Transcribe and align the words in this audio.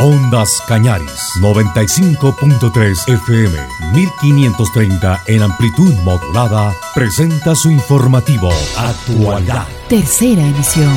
Ondas 0.00 0.62
Cañaris, 0.66 1.34
95.3 1.40 3.06
FM, 3.06 3.54
1530 3.92 5.20
en 5.26 5.42
amplitud 5.42 5.92
modulada, 6.02 6.72
presenta 6.94 7.54
su 7.54 7.70
informativo 7.70 8.50
Actualidad. 8.78 9.66
Tercera 9.90 10.42
emisión. 10.42 10.96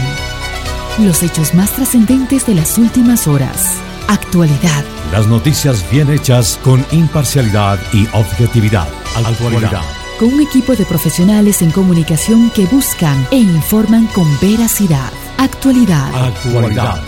Los 1.00 1.22
hechos 1.22 1.54
más 1.54 1.72
trascendentes 1.72 2.46
de 2.46 2.56
las 2.56 2.78
últimas 2.78 3.28
horas. 3.28 3.76
Actualidad. 4.08 4.86
Las 5.12 5.28
noticias 5.28 5.84
bien 5.92 6.10
hechas 6.10 6.58
con 6.64 6.86
imparcialidad 6.92 7.80
y 7.92 8.08
objetividad. 8.14 8.88
Actualidad. 9.18 9.82
Con 10.18 10.34
un 10.34 10.40
equipo 10.40 10.78
de 10.78 10.86
profesionales 10.86 11.62
en 11.62 11.72
comunicación 11.72 12.50
que 12.52 12.66
buscan 12.68 13.28
e 13.32 13.38
informan 13.38 14.08
con 14.08 14.28
veracidad. 14.40 15.12
Actualidad. 15.38 16.08
Actualidad. 16.16 17.04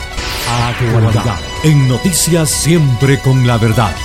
Actualidad. 0.50 1.55
En 1.66 1.88
noticias 1.88 2.52
siempre 2.52 3.20
con 3.20 3.48
la 3.48 3.58
verdad. 3.58 3.96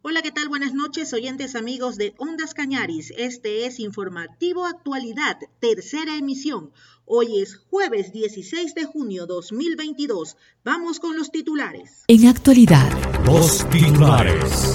Hola, 0.00 0.22
¿qué 0.22 0.30
tal? 0.30 0.48
Buenas 0.48 0.72
noches, 0.72 1.12
oyentes 1.12 1.54
amigos 1.54 1.98
de 1.98 2.14
Ondas 2.16 2.54
Cañaris. 2.54 3.12
Este 3.18 3.66
es 3.66 3.78
Informativo 3.78 4.64
Actualidad, 4.64 5.36
tercera 5.60 6.16
emisión. 6.16 6.72
Hoy 7.04 7.42
es 7.42 7.56
jueves 7.68 8.10
16 8.14 8.74
de 8.74 8.86
junio 8.86 9.26
2022. 9.26 10.38
Vamos 10.64 10.98
con 10.98 11.14
los 11.14 11.30
titulares. 11.30 12.04
En 12.08 12.26
actualidad. 12.26 12.90
Los 13.26 13.68
titulares. 13.68 14.72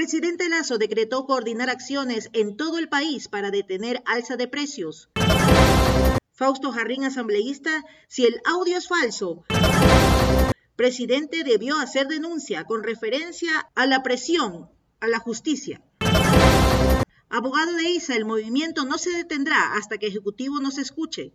Presidente 0.00 0.48
Lazo 0.48 0.78
decretó 0.78 1.26
coordinar 1.26 1.68
acciones 1.68 2.30
en 2.32 2.56
todo 2.56 2.78
el 2.78 2.88
país 2.88 3.28
para 3.28 3.50
detener 3.50 4.02
alza 4.06 4.38
de 4.38 4.48
precios. 4.48 5.10
Fausto 6.32 6.72
Jarrín, 6.72 7.04
asambleísta, 7.04 7.84
si 8.08 8.24
el 8.24 8.40
audio 8.46 8.78
es 8.78 8.88
falso. 8.88 9.44
Presidente 10.74 11.44
debió 11.44 11.78
hacer 11.78 12.08
denuncia 12.08 12.64
con 12.64 12.82
referencia 12.82 13.68
a 13.74 13.84
la 13.84 14.02
presión 14.02 14.70
a 15.00 15.06
la 15.06 15.18
justicia. 15.18 15.82
Abogado 17.28 17.74
de 17.74 17.90
ISA, 17.90 18.16
el 18.16 18.24
movimiento 18.24 18.86
no 18.86 18.96
se 18.96 19.10
detendrá 19.10 19.74
hasta 19.74 19.98
que 19.98 20.06
Ejecutivo 20.06 20.60
nos 20.60 20.78
escuche. 20.78 21.34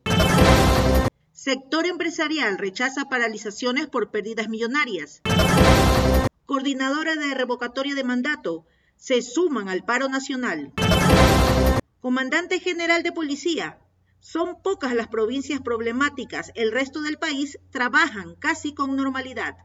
Sector 1.34 1.86
empresarial 1.86 2.58
rechaza 2.58 3.10
paralizaciones 3.10 3.86
por 3.86 4.10
pérdidas 4.10 4.50
millonarias 4.50 5.22
coordinadora 6.46 7.16
de 7.16 7.34
revocatoria 7.34 7.96
de 7.96 8.04
mandato, 8.04 8.66
se 8.98 9.22
suman 9.22 9.70
al 9.70 9.84
paro 9.84 10.10
nacional. 10.10 10.74
Comandante 12.00 12.60
General 12.60 13.04
de 13.04 13.12
Policía, 13.12 13.80
son 14.20 14.62
pocas 14.62 14.96
las 14.96 15.08
provincias 15.08 15.62
problemáticas, 15.62 16.52
el 16.56 16.72
resto 16.72 17.02
del 17.02 17.18
país 17.18 17.60
trabajan 17.72 18.36
casi 18.36 18.74
con 18.74 18.96
normalidad. 18.96 19.56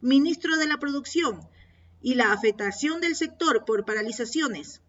Ministro 0.00 0.56
de 0.56 0.66
la 0.66 0.78
Producción 0.78 1.40
y 2.00 2.14
la 2.14 2.32
afectación 2.32 3.00
del 3.00 3.16
sector 3.16 3.64
por 3.64 3.84
paralizaciones. 3.84 4.80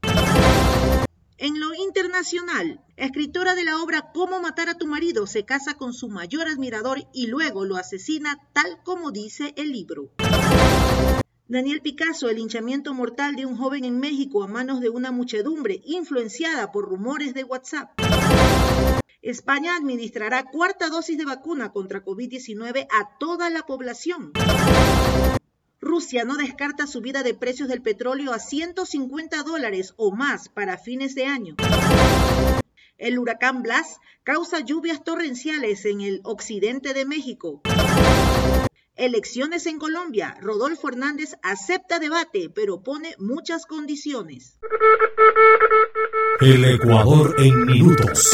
En 1.40 1.60
lo 1.60 1.76
internacional, 1.76 2.82
escritora 2.96 3.54
de 3.54 3.64
la 3.64 3.80
obra 3.84 4.12
Cómo 4.12 4.40
matar 4.40 4.70
a 4.70 4.74
tu 4.74 4.88
marido 4.88 5.28
se 5.28 5.46
casa 5.46 5.76
con 5.76 5.94
su 5.94 6.10
mayor 6.10 6.48
admirador 6.48 7.08
y 7.14 7.28
luego 7.28 7.64
lo 7.64 7.76
asesina 7.76 8.40
tal 8.54 8.82
como 8.84 9.12
dice 9.12 9.54
el 9.56 9.72
libro. 9.72 10.10
Daniel 11.48 11.82
Picasso, 11.82 12.30
el 12.30 12.40
hinchamiento 12.40 12.96
mortal 12.96 13.36
de 13.36 13.46
un 13.46 13.56
joven 13.56 13.86
en 13.86 14.00
México 14.00 14.44
a 14.44 14.48
manos 14.48 14.82
de 14.82 14.90
una 14.90 15.12
muchedumbre 15.12 15.80
influenciada 15.86 16.72
por 16.72 16.86
rumores 16.86 17.36
de 17.36 17.44
WhatsApp. 17.44 17.92
España 19.22 19.76
administrará 19.76 20.46
cuarta 20.46 20.90
dosis 20.90 21.20
de 21.20 21.26
vacuna 21.26 21.72
contra 21.72 22.04
COVID-19 22.04 22.88
a 22.90 23.18
toda 23.20 23.52
la 23.52 23.62
población. 23.62 24.32
Rusia 25.88 26.26
no 26.26 26.36
descarta 26.36 26.86
subida 26.86 27.24
de 27.24 27.34
precios 27.34 27.70
del 27.70 27.82
petróleo 27.82 28.34
a 28.34 28.40
150 28.40 29.42
dólares 29.44 29.94
o 29.96 30.12
más 30.12 30.50
para 30.50 30.78
fines 30.78 31.16
de 31.16 31.26
año. 31.26 31.56
El 32.98 33.18
huracán 33.18 33.64
Blas 33.64 34.00
causa 34.24 34.60
lluvias 34.60 35.04
torrenciales 35.04 35.86
en 35.86 36.02
el 36.02 36.20
occidente 36.24 36.94
de 36.94 37.06
México. 37.06 37.62
Elecciones 38.96 39.66
en 39.68 39.80
Colombia. 39.80 40.36
Rodolfo 40.42 40.90
Hernández 40.90 41.36
acepta 41.42 42.00
debate, 42.00 42.50
pero 42.54 42.82
pone 42.82 43.16
muchas 43.20 43.66
condiciones. 43.66 44.60
El 46.42 46.66
Ecuador 46.66 47.36
en 47.38 47.66
minutos. 47.66 48.32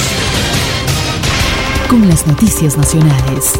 Con 1.89 2.07
las 2.07 2.25
noticias 2.25 2.77
nacionales. 2.77 3.59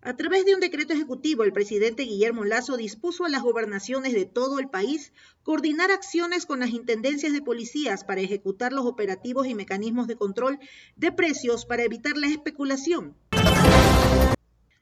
A 0.00 0.16
través 0.16 0.46
de 0.46 0.54
un 0.54 0.60
decreto 0.60 0.94
ejecutivo, 0.94 1.42
el 1.42 1.52
presidente 1.52 2.04
Guillermo 2.04 2.44
Lazo 2.44 2.78
dispuso 2.78 3.26
a 3.26 3.28
las 3.28 3.42
gobernaciones 3.42 4.14
de 4.14 4.24
todo 4.24 4.58
el 4.58 4.68
país 4.68 5.12
coordinar 5.42 5.90
acciones 5.90 6.46
con 6.46 6.60
las 6.60 6.70
intendencias 6.70 7.34
de 7.34 7.42
policías 7.42 8.02
para 8.02 8.22
ejecutar 8.22 8.72
los 8.72 8.86
operativos 8.86 9.46
y 9.46 9.54
mecanismos 9.54 10.06
de 10.06 10.16
control 10.16 10.58
de 10.96 11.12
precios 11.12 11.66
para 11.66 11.82
evitar 11.82 12.16
la 12.16 12.28
especulación. 12.28 13.14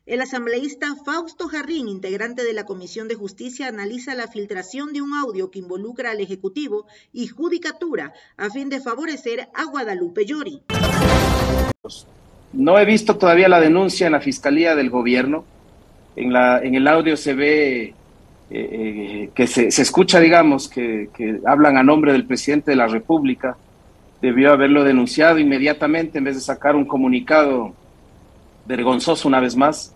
El 0.07 0.21
asambleísta 0.21 0.95
Fausto 1.05 1.49
Jarrín, 1.49 1.89
integrante 1.89 2.45
de 2.45 2.53
la 2.53 2.65
Comisión 2.65 3.09
de 3.09 3.17
Justicia, 3.17 3.67
analiza 3.67 4.15
la 4.15 4.29
filtración 4.29 4.93
de 4.93 5.03
un 5.03 5.15
audio 5.15 5.51
que 5.51 5.59
involucra 5.59 6.13
al 6.13 6.21
Ejecutivo 6.21 6.87
y 7.13 7.27
Judicatura 7.27 8.13
a 8.37 8.51
fin 8.51 8.69
de 8.69 8.81
favorecer 8.81 9.49
a 9.53 9.65
Guadalupe 9.65 10.25
Llori. 10.27 10.63
No 12.53 12.79
he 12.79 12.85
visto 12.85 13.17
todavía 13.17 13.49
la 13.49 13.61
denuncia 13.61 14.07
en 14.07 14.13
la 14.13 14.21
Fiscalía 14.21 14.75
del 14.75 14.91
Gobierno. 14.91 15.45
En, 16.17 16.33
la, 16.33 16.61
en 16.61 16.75
el 16.75 16.89
audio 16.89 17.17
se 17.17 17.35
ve 17.35 17.83
eh, 17.83 17.95
eh, 18.51 19.31
que 19.33 19.47
se, 19.47 19.69
escucha, 19.69 20.19
digamos, 20.19 20.69
que, 20.69 21.09
hablan 21.47 21.77
a 21.77 21.85
nombre 21.85 22.13
del 22.13 22.25
presidente 22.25 22.73
de 22.73 22.77
la 22.77 22.89
República. 22.89 23.57
Debió 24.21 24.53
haberlo 24.53 24.83
denunciado 24.83 25.39
inmediatamente 25.39 26.19
en 26.19 26.25
vez 26.25 26.35
de 26.35 26.41
sacar 26.41 26.75
un 26.75 26.85
comunicado 26.85 27.73
vergonzoso 28.67 29.29
una 29.29 29.41
vez 29.41 29.57
más. 29.57 29.95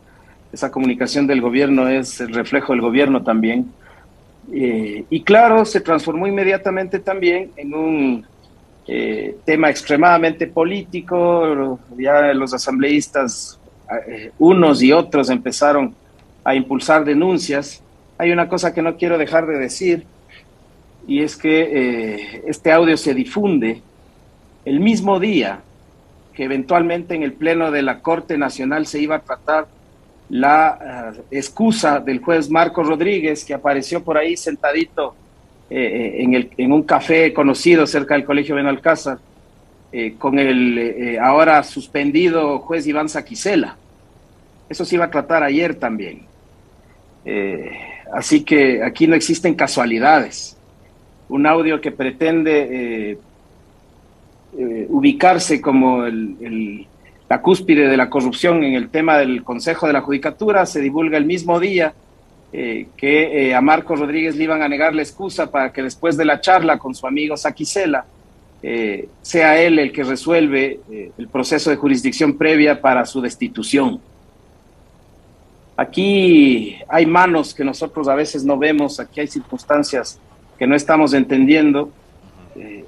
Esa 0.53 0.71
comunicación 0.71 1.27
del 1.27 1.41
gobierno 1.41 1.89
es 1.89 2.21
el 2.21 2.33
reflejo 2.33 2.73
del 2.73 2.81
gobierno 2.81 3.25
también. 3.25 3.73
Eh, 4.53 5.05
y 5.11 5.23
claro, 5.23 5.65
se 5.65 5.81
transformó 5.81 6.29
inmediatamente 6.29 7.01
también 7.01 7.51
en 7.57 7.75
un 7.75 8.27
eh, 8.87 9.37
tema 9.47 9.71
extremadamente 9.71 10.47
político, 10.47 11.79
ya 11.97 12.35
los 12.35 12.53
asambleístas, 12.53 13.59
eh, 14.07 14.31
unos 14.39 14.83
y 14.83 14.93
otros 14.93 15.31
empezaron 15.31 15.95
a 16.45 16.55
impulsar 16.55 17.05
denuncias. 17.05 17.83
Hay 18.19 18.31
una 18.31 18.47
cosa 18.47 18.75
que 18.75 18.83
no 18.83 18.97
quiero 18.97 19.17
dejar 19.17 19.47
de 19.47 19.59
decir, 19.59 20.05
y 21.07 21.23
es 21.23 21.37
que 21.37 21.63
eh, 21.63 22.43
este 22.47 22.73
audio 22.73 22.97
se 22.99 23.15
difunde 23.15 23.81
el 24.67 24.81
mismo 24.81 25.19
día 25.19 25.61
que 26.35 26.45
eventualmente 26.45 27.15
en 27.15 27.23
el 27.23 27.33
Pleno 27.33 27.71
de 27.71 27.83
la 27.83 28.01
Corte 28.01 28.37
Nacional 28.37 28.87
se 28.87 29.01
iba 29.01 29.17
a 29.17 29.21
tratar 29.21 29.67
la 30.29 31.15
excusa 31.31 32.01
del 32.01 32.21
juez 32.21 32.51
Marco 32.51 32.83
Rodríguez, 32.83 33.45
que 33.45 33.55
apareció 33.55 34.03
por 34.03 34.19
ahí 34.19 34.37
sentadito 34.37 35.15
eh, 35.71 36.17
en, 36.19 36.35
el, 36.35 36.51
en, 36.59 36.73
un 36.73 36.83
café 36.83 37.33
conocido 37.33 37.87
cerca 37.87 38.15
del 38.15 38.25
Colegio 38.25 38.55
Benalcázar, 38.55 39.19
eh, 39.93 40.15
con 40.19 40.39
el 40.39 40.79
eh, 40.79 41.19
ahora 41.19 41.63
suspendido 41.63 42.59
juez 42.59 42.87
Iván 42.87 43.09
Saquicela. 43.09 43.77
Eso 44.69 44.85
se 44.85 44.97
iba 44.97 45.07
a 45.07 45.11
tratar 45.11 45.43
ayer 45.43 45.75
también. 45.75 46.27
así 48.13 48.45
que 48.45 48.83
aquí 48.83 49.07
no 49.07 49.15
existen 49.15 49.55
casualidades. 49.55 50.57
Un 51.29 51.47
audio 51.47 51.81
que 51.81 51.91
pretende 51.91 53.19
ubicarse 54.89 55.61
como 55.61 56.05
la 57.29 57.41
cúspide 57.41 57.89
de 57.89 57.97
la 57.97 58.11
corrupción 58.11 58.63
en 58.65 58.75
el 58.75 58.89
tema 58.89 59.19
del 59.19 59.43
Consejo 59.43 59.87
de 59.87 59.95
la 59.95 60.03
Judicatura 60.03 60.67
se 60.67 60.81
divulga 60.81 61.17
el 61.17 61.25
mismo 61.25 61.59
día 61.61 61.95
eh, 62.57 62.87
que 62.97 63.49
eh, 63.49 63.55
a 63.57 63.61
Marcos 63.61 63.99
Rodríguez 63.99 64.37
le 64.37 64.45
iban 64.45 64.63
a 64.63 64.69
negar 64.69 64.95
la 64.95 65.03
excusa 65.03 65.51
para 65.51 65.73
que 65.73 65.83
después 65.83 66.17
de 66.17 66.25
la 66.25 66.41
charla 66.41 66.79
con 66.79 66.95
su 66.95 67.05
amigo 67.05 67.37
Saquicela, 67.37 68.05
eh, 68.63 69.09
sea 69.23 69.61
él 69.61 69.81
el 69.81 69.91
que 69.91 70.05
resuelve 70.05 70.79
el 71.19 71.27
proceso 71.27 71.71
de 71.71 71.75
jurisdicción 71.75 72.39
previa 72.39 72.81
para 72.81 73.07
su 73.07 73.21
destitución. 73.21 74.01
Aquí 75.77 76.77
hay 76.87 77.07
manos 77.07 77.53
que 77.53 77.65
nosotros 77.65 78.07
a 78.07 78.15
veces 78.15 78.45
no 78.45 78.57
vemos, 78.57 79.01
aquí 79.01 79.19
hay 79.19 79.27
circunstancias 79.27 80.21
que 80.57 80.69
no 80.69 80.77
estamos 80.77 81.13
entendiendo 81.13 81.91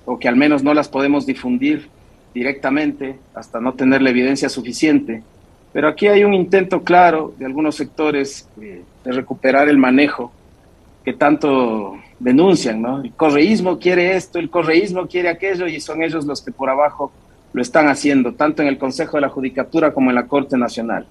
o 0.05 0.17
que 0.17 0.29
al 0.29 0.37
menos 0.37 0.63
no 0.63 0.75
las 0.75 0.89
podemos 0.89 1.27
difundir 1.27 1.89
directamente 2.33 3.19
hasta 3.35 3.61
no 3.61 3.75
tener 3.75 4.01
la 4.01 4.11
evidencia 4.11 4.49
suficiente. 4.49 5.25
Pero 5.77 5.89
aquí 5.89 6.07
hay 6.07 6.25
un 6.25 6.33
intento 6.33 6.81
claro 6.83 7.35
de 7.39 7.45
algunos 7.45 7.75
sectores 7.75 8.49
de 8.57 9.13
recuperar 9.13 9.69
el 9.69 9.77
manejo 9.77 10.33
que 11.05 11.13
tanto 11.13 11.99
denuncian, 12.19 12.81
¿no? 12.81 13.03
El 13.03 13.13
correísmo 13.13 13.79
quiere 13.79 14.17
esto, 14.17 14.39
el 14.39 14.49
correísmo 14.49 15.07
quiere 15.07 15.29
aquello 15.29 15.67
y 15.67 15.79
son 15.79 16.03
ellos 16.03 16.25
los 16.25 16.41
que 16.41 16.51
por 16.51 16.71
abajo 16.71 17.13
lo 17.53 17.61
están 17.61 17.89
haciendo, 17.89 18.33
tanto 18.33 18.63
en 18.63 18.69
el 18.69 18.79
Consejo 18.79 19.19
de 19.19 19.21
la 19.21 19.29
Judicatura 19.29 19.93
como 19.93 20.09
en 20.09 20.15
la 20.15 20.27
Corte 20.27 20.57
Nacional. 20.57 21.07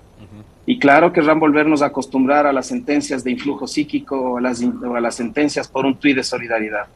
Y 0.65 0.79
claro 0.79 1.13
querrán 1.13 1.39
volvernos 1.39 1.83
a 1.83 1.85
acostumbrar 1.85 2.47
a 2.47 2.51
las 2.51 2.65
sentencias 2.65 3.23
de 3.23 3.29
influjo 3.29 3.67
psíquico 3.67 4.19
o 4.19 4.37
a 4.39 4.41
las, 4.41 4.63
o 4.63 4.95
a 4.95 4.99
las 4.99 5.13
sentencias 5.13 5.67
por 5.67 5.85
un 5.85 5.95
tuit 5.95 6.15
de 6.15 6.23
solidaridad. 6.23 6.87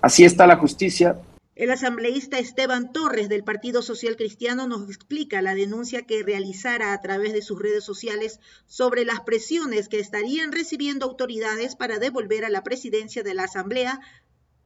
Así 0.00 0.24
está 0.24 0.46
la 0.46 0.56
justicia, 0.56 1.14
el 1.58 1.72
asambleísta 1.72 2.38
Esteban 2.38 2.92
Torres 2.92 3.28
del 3.28 3.42
Partido 3.42 3.82
Social 3.82 4.16
Cristiano 4.16 4.68
nos 4.68 4.88
explica 4.88 5.42
la 5.42 5.56
denuncia 5.56 6.02
que 6.02 6.22
realizara 6.22 6.92
a 6.92 7.00
través 7.00 7.32
de 7.32 7.42
sus 7.42 7.58
redes 7.58 7.82
sociales 7.82 8.38
sobre 8.68 9.04
las 9.04 9.20
presiones 9.20 9.88
que 9.88 9.98
estarían 9.98 10.52
recibiendo 10.52 11.04
autoridades 11.04 11.74
para 11.74 11.98
devolver 11.98 12.44
a 12.44 12.48
la 12.48 12.62
presidencia 12.62 13.24
de 13.24 13.34
la 13.34 13.44
Asamblea 13.44 13.98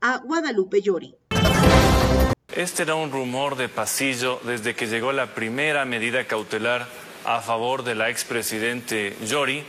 a 0.02 0.18
Guadalupe 0.18 0.82
Llori. 0.82 1.16
Este 2.54 2.82
era 2.82 2.94
un 2.94 3.10
rumor 3.10 3.56
de 3.56 3.70
pasillo 3.70 4.38
desde 4.44 4.74
que 4.74 4.86
llegó 4.86 5.12
la 5.12 5.34
primera 5.34 5.86
medida 5.86 6.26
cautelar 6.26 6.86
a 7.24 7.40
favor 7.40 7.84
de 7.84 7.94
la 7.94 8.10
expresidente 8.10 9.16
Llori 9.24 9.64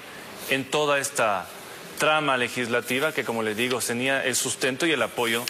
en 0.50 0.70
toda 0.70 1.00
esta 1.00 1.48
trama 2.00 2.36
legislativa 2.36 3.14
que, 3.14 3.24
como 3.24 3.44
les 3.44 3.56
digo, 3.56 3.80
tenía 3.80 4.26
el 4.26 4.36
sustento 4.36 4.86
y 4.86 4.92
el 4.92 5.02
apoyo 5.02 5.46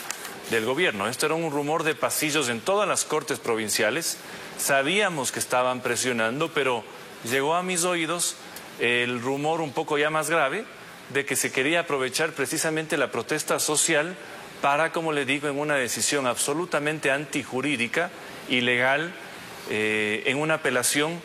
del 0.50 0.66
gobierno. 0.66 1.08
Esto 1.08 1.26
era 1.26 1.36
un 1.36 1.52
rumor 1.52 1.84
de 1.84 1.96
pasillos 1.96 2.50
en 2.50 2.62
todas 2.62 2.88
las 2.88 3.06
cortes 3.06 3.40
provinciales. 3.40 4.18
Sabíamos 4.58 5.32
que 5.32 5.40
estaban 5.40 5.82
presionando, 5.82 6.50
pero 6.50 6.84
llegó 7.30 7.56
a 7.56 7.64
mis 7.64 7.84
oídos 7.84 8.36
el 8.80 9.22
rumor 9.22 9.62
un 9.62 9.72
poco 9.72 9.98
ya 9.98 10.10
más 10.10 10.30
grave 10.30 10.66
de 11.10 11.26
que 11.26 11.36
se 11.36 11.52
quería 11.52 11.82
aprovechar 11.82 12.32
precisamente 12.32 12.98
la 12.98 13.12
protesta 13.12 13.60
social 13.60 14.16
para, 14.62 14.92
como 14.92 15.12
le 15.12 15.26
digo, 15.26 15.48
en 15.48 15.60
una 15.60 15.76
decisión 15.76 16.26
absolutamente 16.26 17.12
antijurídica, 17.12 18.10
ilegal, 18.50 19.14
eh, 19.70 20.24
en 20.26 20.38
una 20.38 20.56
apelación, 20.56 21.22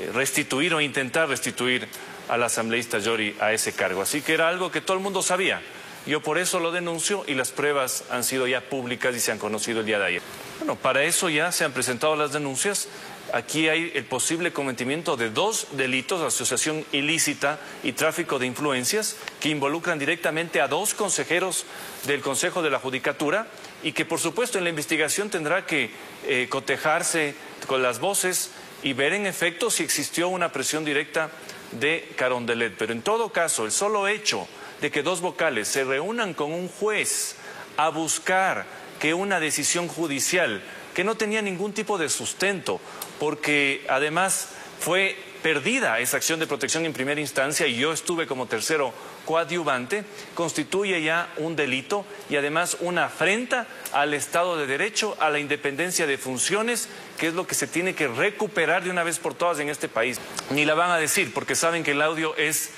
eh, 0.00 0.10
restituir 0.14 0.74
o 0.74 0.80
intentar 0.80 1.28
restituir 1.28 1.86
al 2.28 2.42
asambleísta 2.42 2.98
Yori 2.98 3.36
a 3.40 3.52
ese 3.52 3.72
cargo. 3.72 4.02
Así 4.02 4.22
que 4.22 4.32
era 4.32 4.48
algo 4.48 4.70
que 4.70 4.80
todo 4.80 4.96
el 4.96 5.02
mundo 5.02 5.22
sabía. 5.22 5.60
Yo 6.06 6.20
por 6.20 6.38
eso 6.38 6.58
lo 6.58 6.72
denuncio 6.72 7.24
y 7.28 7.34
las 7.34 7.52
pruebas 7.52 8.04
han 8.10 8.24
sido 8.24 8.48
ya 8.48 8.60
públicas 8.60 9.14
y 9.14 9.20
se 9.20 9.30
han 9.30 9.38
conocido 9.38 9.80
el 9.80 9.86
día 9.86 10.00
de 10.00 10.06
ayer. 10.06 10.22
Bueno, 10.58 10.74
para 10.74 11.04
eso 11.04 11.28
ya 11.28 11.52
se 11.52 11.64
han 11.64 11.72
presentado 11.72 12.16
las 12.16 12.32
denuncias. 12.32 12.88
Aquí 13.32 13.68
hay 13.68 13.92
el 13.94 14.04
posible 14.04 14.52
cometimiento 14.52 15.16
de 15.16 15.30
dos 15.30 15.68
delitos, 15.72 16.20
asociación 16.20 16.84
ilícita 16.90 17.60
y 17.84 17.92
tráfico 17.92 18.40
de 18.40 18.46
influencias, 18.46 19.16
que 19.40 19.48
involucran 19.48 19.98
directamente 19.98 20.60
a 20.60 20.68
dos 20.68 20.94
consejeros 20.94 21.64
del 22.06 22.20
Consejo 22.20 22.62
de 22.62 22.70
la 22.70 22.80
Judicatura 22.80 23.46
y 23.84 23.92
que 23.92 24.04
por 24.04 24.18
supuesto 24.18 24.58
en 24.58 24.64
la 24.64 24.70
investigación 24.70 25.30
tendrá 25.30 25.66
que 25.66 25.90
eh, 26.26 26.48
cotejarse 26.50 27.34
con 27.66 27.82
las 27.82 28.00
voces 28.00 28.50
y 28.82 28.92
ver 28.92 29.12
en 29.12 29.26
efecto 29.26 29.70
si 29.70 29.84
existió 29.84 30.28
una 30.28 30.50
presión 30.52 30.84
directa 30.84 31.30
de 31.70 32.12
Carondelet. 32.16 32.74
Pero 32.76 32.92
en 32.92 33.02
todo 33.02 33.30
caso, 33.30 33.64
el 33.64 33.72
solo 33.72 34.08
hecho 34.08 34.48
de 34.82 34.90
que 34.90 35.04
dos 35.04 35.20
vocales 35.20 35.68
se 35.68 35.84
reúnan 35.84 36.34
con 36.34 36.52
un 36.52 36.68
juez 36.68 37.36
a 37.76 37.88
buscar 37.88 38.66
que 39.00 39.14
una 39.14 39.38
decisión 39.38 39.86
judicial 39.86 40.60
que 40.92 41.04
no 41.04 41.14
tenía 41.14 41.40
ningún 41.40 41.72
tipo 41.72 41.98
de 41.98 42.08
sustento, 42.08 42.80
porque 43.18 43.86
además 43.88 44.48
fue 44.80 45.16
perdida 45.42 46.00
esa 46.00 46.16
acción 46.16 46.40
de 46.40 46.48
protección 46.48 46.84
en 46.84 46.92
primera 46.92 47.20
instancia 47.20 47.66
y 47.66 47.76
yo 47.76 47.92
estuve 47.92 48.26
como 48.26 48.46
tercero 48.46 48.92
coadyuvante, 49.24 50.04
constituye 50.34 51.00
ya 51.00 51.32
un 51.36 51.54
delito 51.54 52.04
y 52.28 52.34
además 52.34 52.76
una 52.80 53.04
afrenta 53.04 53.68
al 53.92 54.14
Estado 54.14 54.56
de 54.56 54.66
Derecho, 54.66 55.16
a 55.20 55.30
la 55.30 55.38
independencia 55.38 56.08
de 56.08 56.18
funciones, 56.18 56.88
que 57.18 57.28
es 57.28 57.34
lo 57.34 57.46
que 57.46 57.54
se 57.54 57.68
tiene 57.68 57.94
que 57.94 58.08
recuperar 58.08 58.82
de 58.82 58.90
una 58.90 59.04
vez 59.04 59.20
por 59.20 59.34
todas 59.34 59.60
en 59.60 59.68
este 59.68 59.88
país. 59.88 60.18
Ni 60.50 60.64
la 60.64 60.74
van 60.74 60.90
a 60.90 60.98
decir 60.98 61.32
porque 61.32 61.54
saben 61.54 61.84
que 61.84 61.92
el 61.92 62.02
audio 62.02 62.36
es 62.36 62.70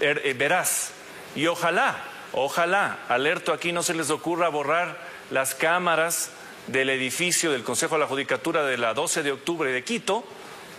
eh, 0.00 0.34
veraz 0.38 0.92
y 1.34 1.46
ojalá, 1.46 1.96
ojalá, 2.32 2.98
alerto 3.08 3.52
aquí, 3.52 3.72
no 3.72 3.82
se 3.82 3.94
les 3.94 4.10
ocurra 4.10 4.48
borrar 4.48 4.98
las 5.30 5.54
cámaras 5.54 6.30
del 6.66 6.90
edificio 6.90 7.50
del 7.50 7.64
Consejo 7.64 7.94
de 7.96 8.00
la 8.00 8.06
Judicatura 8.06 8.64
de 8.64 8.78
la 8.78 8.94
12 8.94 9.22
de 9.22 9.32
octubre 9.32 9.72
de 9.72 9.84
Quito, 9.84 10.24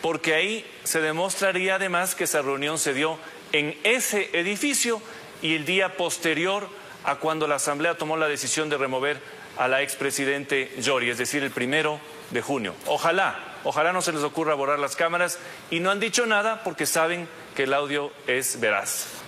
porque 0.01 0.33
ahí 0.33 0.65
se 0.83 1.01
demostraría 1.01 1.75
además 1.75 2.15
que 2.15 2.25
esa 2.25 2.41
reunión 2.41 2.77
se 2.77 2.93
dio 2.93 3.17
en 3.51 3.77
ese 3.83 4.29
edificio 4.33 5.01
y 5.41 5.55
el 5.55 5.65
día 5.65 5.97
posterior 5.97 6.67
a 7.03 7.15
cuando 7.15 7.47
la 7.47 7.55
Asamblea 7.55 7.97
tomó 7.97 8.17
la 8.17 8.27
decisión 8.27 8.69
de 8.69 8.77
remover 8.77 9.19
a 9.57 9.67
la 9.67 9.81
expresidente 9.81 10.73
Yori, 10.79 11.09
es 11.09 11.17
decir, 11.17 11.43
el 11.43 11.51
primero 11.51 11.99
de 12.31 12.41
junio. 12.41 12.73
Ojalá, 12.87 13.37
ojalá 13.63 13.93
no 13.93 14.01
se 14.01 14.11
les 14.11 14.23
ocurra 14.23 14.55
borrar 14.55 14.79
las 14.79 14.95
cámaras 14.95 15.37
y 15.69 15.79
no 15.79 15.91
han 15.91 15.99
dicho 15.99 16.25
nada 16.25 16.63
porque 16.63 16.85
saben 16.85 17.27
que 17.55 17.63
el 17.63 17.73
audio 17.73 18.11
es 18.27 18.59
veraz. 18.59 19.22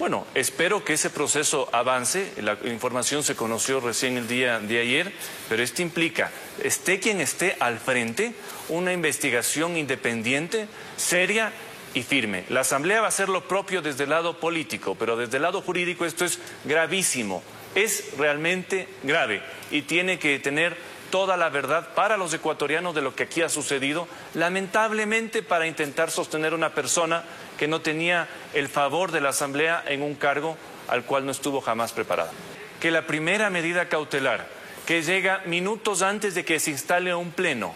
Bueno, 0.00 0.26
espero 0.34 0.82
que 0.82 0.94
ese 0.94 1.10
proceso 1.10 1.68
avance. 1.72 2.32
La 2.38 2.56
información 2.64 3.22
se 3.22 3.36
conoció 3.36 3.80
recién 3.80 4.16
el 4.16 4.26
día 4.28 4.58
de 4.58 4.80
ayer, 4.80 5.12
pero 5.46 5.62
esto 5.62 5.82
implica, 5.82 6.30
esté 6.64 7.00
quien 7.00 7.20
esté 7.20 7.54
al 7.60 7.78
frente, 7.78 8.32
una 8.70 8.94
investigación 8.94 9.76
independiente, 9.76 10.68
seria 10.96 11.52
y 11.92 12.02
firme. 12.02 12.46
La 12.48 12.60
Asamblea 12.60 13.00
va 13.00 13.08
a 13.08 13.08
hacer 13.10 13.28
lo 13.28 13.46
propio 13.46 13.82
desde 13.82 14.04
el 14.04 14.10
lado 14.10 14.40
político, 14.40 14.96
pero 14.98 15.18
desde 15.18 15.36
el 15.36 15.42
lado 15.42 15.60
jurídico 15.60 16.06
esto 16.06 16.24
es 16.24 16.38
gravísimo. 16.64 17.42
Es 17.74 18.16
realmente 18.16 18.88
grave 19.02 19.42
y 19.70 19.82
tiene 19.82 20.18
que 20.18 20.38
tener 20.38 20.78
toda 21.10 21.36
la 21.36 21.50
verdad 21.50 21.92
para 21.94 22.16
los 22.16 22.32
ecuatorianos 22.32 22.94
de 22.94 23.02
lo 23.02 23.14
que 23.14 23.24
aquí 23.24 23.42
ha 23.42 23.48
sucedido, 23.50 24.08
lamentablemente 24.32 25.42
para 25.42 25.66
intentar 25.66 26.10
sostener 26.10 26.54
una 26.54 26.72
persona 26.72 27.24
que 27.60 27.68
no 27.68 27.82
tenía 27.82 28.26
el 28.54 28.68
favor 28.68 29.12
de 29.12 29.20
la 29.20 29.28
Asamblea 29.28 29.84
en 29.86 30.00
un 30.00 30.14
cargo 30.14 30.56
al 30.88 31.04
cual 31.04 31.26
no 31.26 31.30
estuvo 31.30 31.60
jamás 31.60 31.92
preparada. 31.92 32.32
Que 32.80 32.90
la 32.90 33.06
primera 33.06 33.50
medida 33.50 33.90
cautelar, 33.90 34.48
que 34.86 35.02
llega 35.02 35.42
minutos 35.44 36.00
antes 36.00 36.34
de 36.34 36.42
que 36.42 36.58
se 36.58 36.70
instale 36.70 37.14
un 37.14 37.32
pleno, 37.32 37.74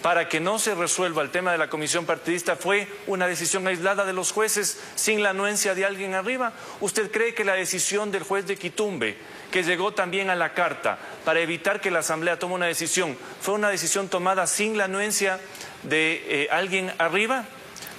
para 0.00 0.30
que 0.30 0.40
no 0.40 0.58
se 0.58 0.74
resuelva 0.74 1.20
el 1.20 1.28
tema 1.28 1.52
de 1.52 1.58
la 1.58 1.68
comisión 1.68 2.06
partidista 2.06 2.56
fue 2.56 2.88
una 3.06 3.26
decisión 3.26 3.66
aislada 3.66 4.06
de 4.06 4.14
los 4.14 4.32
jueces 4.32 4.80
sin 4.94 5.22
la 5.22 5.28
anuencia 5.28 5.74
de 5.74 5.84
alguien 5.84 6.14
arriba. 6.14 6.54
¿Usted 6.80 7.10
cree 7.10 7.34
que 7.34 7.44
la 7.44 7.52
decisión 7.52 8.12
del 8.12 8.22
juez 8.22 8.46
de 8.46 8.56
Quitumbe, 8.56 9.18
que 9.50 9.62
llegó 9.62 9.92
también 9.92 10.30
a 10.30 10.36
la 10.36 10.54
carta 10.54 10.98
para 11.26 11.40
evitar 11.40 11.82
que 11.82 11.90
la 11.90 11.98
Asamblea 11.98 12.38
tome 12.38 12.54
una 12.54 12.64
decisión, 12.64 13.14
fue 13.42 13.52
una 13.52 13.68
decisión 13.68 14.08
tomada 14.08 14.46
sin 14.46 14.78
la 14.78 14.84
anuencia 14.84 15.38
de 15.82 16.24
eh, 16.26 16.48
alguien 16.50 16.90
arriba? 16.96 17.44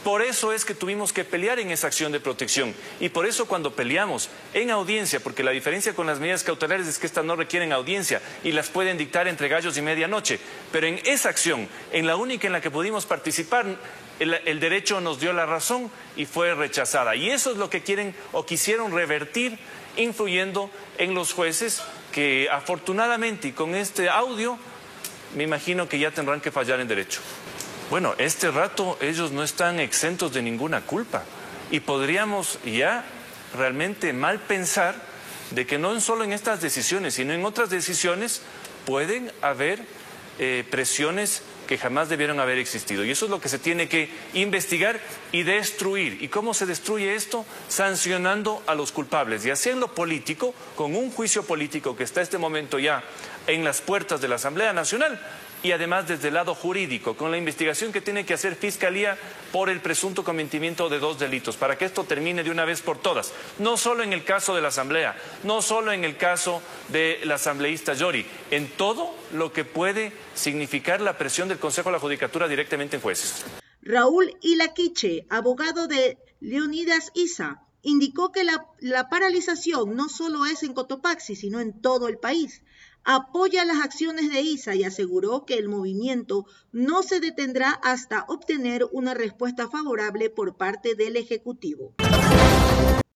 Por 0.03 0.21
eso 0.21 0.51
es 0.51 0.65
que 0.65 0.75
tuvimos 0.75 1.13
que 1.13 1.23
pelear 1.23 1.59
en 1.59 1.71
esa 1.71 1.87
acción 1.87 2.11
de 2.11 2.19
protección. 2.19 2.75
Y 2.99 3.09
por 3.09 3.25
eso 3.25 3.45
cuando 3.45 3.73
peleamos 3.73 4.29
en 4.53 4.69
audiencia, 4.69 5.21
porque 5.21 5.43
la 5.43 5.51
diferencia 5.51 5.95
con 5.95 6.07
las 6.07 6.19
medidas 6.19 6.43
cautelares 6.43 6.87
es 6.87 6.99
que 6.99 7.07
estas 7.07 7.23
no 7.23 7.37
requieren 7.37 7.71
audiencia 7.71 8.21
y 8.43 8.51
las 8.51 8.69
pueden 8.69 8.97
dictar 8.97 9.29
entre 9.29 9.47
gallos 9.47 9.77
y 9.77 9.81
medianoche. 9.81 10.39
Pero 10.71 10.87
en 10.87 10.99
esa 11.05 11.29
acción, 11.29 11.69
en 11.93 12.05
la 12.05 12.17
única 12.17 12.47
en 12.47 12.53
la 12.53 12.59
que 12.59 12.69
pudimos 12.69 13.05
participar, 13.05 13.65
el, 14.19 14.33
el, 14.33 14.59
derecho 14.59 14.99
nos 14.99 15.19
dio 15.21 15.31
la 15.31 15.45
razón 15.45 15.89
y 16.17 16.25
fue 16.25 16.53
rechazada. 16.53 17.15
Y 17.15 17.29
eso 17.29 17.51
es 17.51 17.57
lo 17.57 17.69
que 17.69 17.81
quieren 17.81 18.13
o 18.33 18.45
quisieron 18.45 18.91
revertir, 18.91 19.57
influyendo 19.95 20.69
en 20.97 21.13
los 21.13 21.33
jueces 21.33 21.81
que 22.11 22.49
afortunadamente 22.51 23.49
y 23.49 23.51
con 23.53 23.73
este 23.73 24.09
audio, 24.09 24.57
me 25.35 25.43
imagino 25.43 25.87
que 25.87 25.97
ya 25.97 26.11
tendrán 26.11 26.41
que 26.41 26.51
fallar 26.51 26.79
en 26.79 26.87
derecho. 26.87 27.21
Bueno, 27.93 28.15
este 28.17 28.49
rato 28.49 28.97
ellos 29.01 29.31
no 29.33 29.43
están 29.43 29.79
exentos 29.79 30.33
de 30.33 30.41
ninguna 30.41 30.81
culpa 30.81 31.21
y 31.69 31.79
podríamos 31.79 32.57
ya 32.65 33.05
realmente 33.55 34.13
mal 34.13 34.39
pensar 34.39 34.95
de 35.51 35.67
que 35.67 35.77
no 35.77 36.01
solo 36.01 36.23
en 36.23 36.33
estas 36.33 36.59
decisiones, 36.59 37.13
sino 37.13 37.33
en 37.33 37.45
otras 37.45 37.69
decisiones 37.69 38.41
pueden 38.87 39.31
haber 39.43 39.85
eh, 40.39 40.65
presiones 40.71 41.43
que 41.67 41.77
jamás 41.77 42.09
debieron 42.09 42.39
haber 42.39 42.57
existido. 42.57 43.05
Y 43.05 43.11
eso 43.11 43.25
es 43.25 43.31
lo 43.31 43.39
que 43.39 43.47
se 43.47 43.59
tiene 43.59 43.87
que 43.87 44.09
investigar 44.33 44.99
y 45.31 45.43
destruir. 45.43 46.17
¿Y 46.19 46.29
cómo 46.29 46.55
se 46.55 46.65
destruye 46.65 47.13
esto? 47.13 47.45
Sancionando 47.67 48.63
a 48.65 48.73
los 48.73 48.91
culpables 48.91 49.45
y 49.45 49.51
haciendo 49.51 49.93
político, 49.93 50.55
con 50.75 50.95
un 50.95 51.11
juicio 51.11 51.43
político 51.43 51.95
que 51.95 52.05
está 52.05 52.21
en 52.21 52.23
este 52.23 52.39
momento 52.39 52.79
ya 52.79 53.03
en 53.45 53.63
las 53.63 53.81
puertas 53.81 54.19
de 54.19 54.29
la 54.29 54.35
Asamblea 54.35 54.73
Nacional, 54.73 55.21
y 55.63 55.71
además 55.71 56.07
desde 56.07 56.27
el 56.27 56.33
lado 56.33 56.53
jurídico, 56.53 57.15
con 57.15 57.31
la 57.31 57.37
investigación 57.37 57.93
que 57.93 58.01
tiene 58.01 58.25
que 58.25 58.33
hacer 58.33 58.55
Fiscalía 58.55 59.17
por 59.51 59.69
el 59.69 59.79
presunto 59.79 60.23
cometimiento 60.23 60.89
de 60.89 60.99
dos 60.99 61.17
delitos, 61.17 61.55
para 61.55 61.77
que 61.77 61.85
esto 61.85 62.03
termine 62.03 62.43
de 62.43 62.51
una 62.51 62.65
vez 62.65 62.81
por 62.81 62.99
todas. 62.99 63.33
No 63.59 63.77
solo 63.77 64.03
en 64.03 64.11
el 64.11 64.25
caso 64.25 64.53
de 64.53 64.61
la 64.61 64.67
Asamblea, 64.67 65.15
no 65.43 65.61
solo 65.61 65.93
en 65.93 66.03
el 66.03 66.17
caso 66.17 66.61
de 66.89 67.21
la 67.23 67.35
asambleísta 67.35 67.93
Yori, 67.93 68.25
en 68.51 68.67
todo 68.71 69.15
lo 69.31 69.53
que 69.53 69.63
puede 69.63 70.11
significar 70.35 70.99
la 70.99 71.17
presión 71.17 71.47
del 71.47 71.59
Consejo 71.59 71.89
de 71.89 71.93
la 71.93 71.99
Judicatura 71.99 72.49
directamente 72.49 72.97
en 72.97 73.01
jueces. 73.01 73.45
Raúl 73.81 74.35
Ilaquiche, 74.41 75.25
abogado 75.29 75.87
de 75.87 76.17
Leonidas 76.41 77.11
Isa, 77.15 77.61
indicó 77.83 78.31
que 78.31 78.43
la, 78.43 78.65
la 78.79 79.09
paralización 79.09 79.95
no 79.95 80.09
solo 80.09 80.45
es 80.45 80.63
en 80.63 80.73
Cotopaxi, 80.73 81.35
sino 81.35 81.61
en 81.61 81.81
todo 81.81 82.09
el 82.09 82.17
país 82.17 82.61
apoya 83.03 83.65
las 83.65 83.83
acciones 83.83 84.31
de 84.31 84.41
ISA 84.41 84.75
y 84.75 84.83
aseguró 84.83 85.45
que 85.45 85.55
el 85.55 85.69
movimiento 85.69 86.45
no 86.71 87.03
se 87.03 87.19
detendrá 87.19 87.71
hasta 87.71 88.25
obtener 88.27 88.87
una 88.91 89.13
respuesta 89.13 89.69
favorable 89.69 90.29
por 90.29 90.55
parte 90.55 90.95
del 90.95 91.17
Ejecutivo 91.17 91.93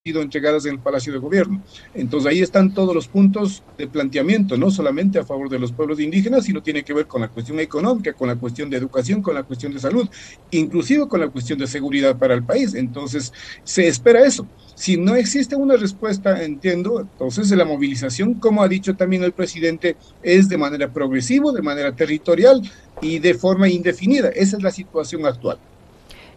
sido 0.07 0.21
entregadas 0.21 0.65
en 0.65 0.75
el 0.75 0.79
Palacio 0.79 1.11
de 1.11 1.19
Gobierno. 1.19 1.61
Entonces 1.93 2.31
ahí 2.31 2.39
están 2.39 2.73
todos 2.73 2.95
los 2.95 3.09
puntos 3.09 3.61
de 3.77 3.87
planteamiento, 3.87 4.55
no 4.55 4.71
solamente 4.71 5.19
a 5.19 5.25
favor 5.25 5.49
de 5.49 5.59
los 5.59 5.73
pueblos 5.73 5.99
indígenas, 5.99 6.45
sino 6.45 6.63
tiene 6.63 6.81
que 6.83 6.93
ver 6.93 7.07
con 7.07 7.19
la 7.19 7.27
cuestión 7.27 7.59
económica, 7.59 8.13
con 8.13 8.29
la 8.29 8.37
cuestión 8.37 8.69
de 8.69 8.77
educación, 8.77 9.21
con 9.21 9.35
la 9.35 9.43
cuestión 9.43 9.73
de 9.73 9.79
salud, 9.79 10.07
inclusive 10.51 11.09
con 11.09 11.19
la 11.19 11.27
cuestión 11.27 11.59
de 11.59 11.67
seguridad 11.67 12.17
para 12.17 12.35
el 12.35 12.45
país. 12.45 12.73
Entonces 12.73 13.33
se 13.65 13.89
espera 13.89 14.25
eso. 14.25 14.47
Si 14.75 14.95
no 14.95 15.15
existe 15.15 15.57
una 15.57 15.75
respuesta, 15.75 16.41
entiendo, 16.41 17.01
entonces 17.01 17.51
la 17.51 17.65
movilización, 17.65 18.35
como 18.35 18.63
ha 18.63 18.69
dicho 18.69 18.95
también 18.95 19.23
el 19.23 19.33
presidente, 19.33 19.97
es 20.21 20.47
de 20.47 20.57
manera 20.57 20.89
progresiva, 20.93 21.51
de 21.51 21.61
manera 21.61 21.93
territorial 21.93 22.61
y 23.01 23.19
de 23.19 23.33
forma 23.33 23.67
indefinida. 23.67 24.29
Esa 24.29 24.55
es 24.55 24.63
la 24.63 24.71
situación 24.71 25.25
actual. 25.25 25.59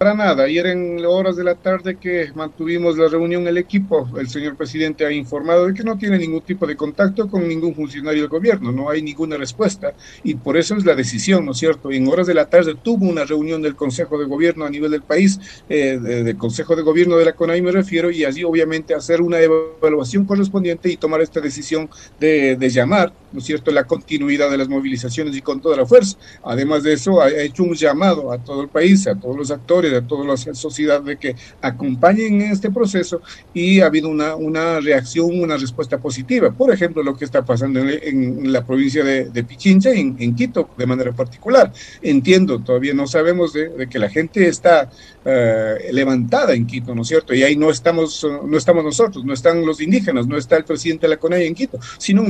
Para 0.01 0.15
nada, 0.15 0.45
ayer 0.45 0.65
en 0.69 1.05
horas 1.05 1.37
de 1.37 1.45
la 1.45 1.57
tarde 1.57 1.99
que 1.99 2.33
mantuvimos 2.35 2.97
la 2.97 3.07
reunión 3.09 3.47
el 3.47 3.59
equipo, 3.59 4.09
el 4.19 4.31
señor 4.31 4.57
presidente 4.57 5.05
ha 5.05 5.13
informado 5.13 5.67
de 5.67 5.75
que 5.75 5.83
no 5.83 5.99
tiene 5.99 6.17
ningún 6.17 6.41
tipo 6.41 6.67
de 6.67 6.75
contacto 6.75 7.29
con 7.29 7.47
ningún 7.47 7.75
funcionario 7.75 8.23
del 8.23 8.31
gobierno, 8.31 8.73
no 8.73 8.89
hay 8.89 9.03
ninguna 9.03 9.37
respuesta 9.37 9.93
y 10.25 10.37
por 10.37 10.57
eso 10.57 10.75
es 10.75 10.87
la 10.87 10.95
decisión, 10.95 11.45
¿no 11.45 11.53
es 11.53 11.59
cierto? 11.59 11.93
En 11.93 12.09
horas 12.09 12.27
de 12.27 12.33
la 12.33 12.49
tarde 12.49 12.77
tuvo 12.83 13.07
una 13.07 13.27
reunión 13.27 13.61
del 13.61 13.77
Consejo 13.77 14.19
de 14.19 14.25
Gobierno 14.25 14.65
a 14.65 14.71
nivel 14.71 14.91
del 14.91 15.03
país, 15.03 15.39
eh, 15.69 15.99
del 16.01 16.39
Consejo 16.39 16.75
de 16.75 16.81
Gobierno 16.81 17.19
de 17.19 17.27
la 17.27 17.35
CONAI 17.35 17.61
me 17.61 17.71
refiero, 17.71 18.11
y 18.11 18.25
allí 18.25 18.43
obviamente 18.43 18.95
hacer 18.95 19.21
una 19.21 19.39
evaluación 19.39 20.25
correspondiente 20.25 20.89
y 20.89 20.97
tomar 20.97 21.21
esta 21.21 21.43
decisión 21.43 21.91
de, 22.19 22.57
de 22.57 22.71
llamar, 22.71 23.13
¿no 23.33 23.41
es 23.41 23.45
cierto?, 23.45 23.71
la 23.71 23.85
continuidad 23.85 24.51
de 24.51 24.57
las 24.57 24.71
movilizaciones 24.71 25.37
y 25.37 25.43
con 25.43 25.61
toda 25.61 25.77
la 25.77 25.85
fuerza. 25.85 26.17
Además 26.43 26.85
de 26.85 26.95
eso, 26.95 27.21
ha 27.21 27.29
hecho 27.31 27.65
un 27.65 27.75
llamado 27.75 28.33
a 28.33 28.39
todo 28.39 28.63
el 28.63 28.71
país, 28.71 29.07
a 29.07 29.15
todos 29.15 29.37
los 29.37 29.51
actores, 29.51 29.90
de 29.91 30.03
toda 30.03 30.25
la 30.25 30.37
sociedad 30.37 31.01
de 31.03 31.17
que 31.17 31.37
acompañen 31.61 32.41
en 32.41 32.53
este 32.53 32.71
proceso 32.71 33.21
y 33.53 33.81
ha 33.81 33.87
habido 33.87 34.09
una, 34.09 34.35
una 34.35 34.81
reacción, 34.81 35.41
una 35.41 35.57
respuesta 35.57 35.99
positiva. 35.99 36.51
Por 36.51 36.73
ejemplo, 36.73 37.03
lo 37.03 37.17
que 37.17 37.25
está 37.25 37.45
pasando 37.45 37.81
en, 37.81 38.53
la 38.53 38.65
provincia 38.65 39.05
de, 39.05 39.31
de 39.31 39.45
Pichincha, 39.45 39.91
en, 39.91 40.17
en, 40.19 40.35
Quito, 40.35 40.71
de 40.77 40.87
manera 40.87 41.13
particular. 41.13 41.73
Entiendo, 42.03 42.61
todavía 42.61 42.95
no 42.95 43.07
sabemos 43.07 43.53
de, 43.53 43.89
que 43.89 43.99
la 43.99 44.09
gente 44.09 44.49
está 44.49 44.91
eh, 45.25 45.91
levantada 45.93 46.55
en 46.55 46.67
Quito, 46.67 46.95
¿no 46.95 47.03
es 47.03 47.09
cierto? 47.09 47.35
Y 47.35 47.43
ahí 47.43 47.57
no 47.57 47.71
estamos, 47.71 48.27
no 48.47 48.57
estamos 48.57 48.85
nosotros, 48.85 49.25
no 49.25 49.35
están 49.35 49.65
los 49.65 49.81
indígenas, 49.81 50.27
no 50.27 50.37
está 50.37 50.57
el 50.57 50.65
presidente 50.65 51.07
de 51.07 51.11
la 51.11 51.17
CONAI 51.19 51.47
en 51.47 51.55
Quito, 51.55 51.79
sino 51.99 52.25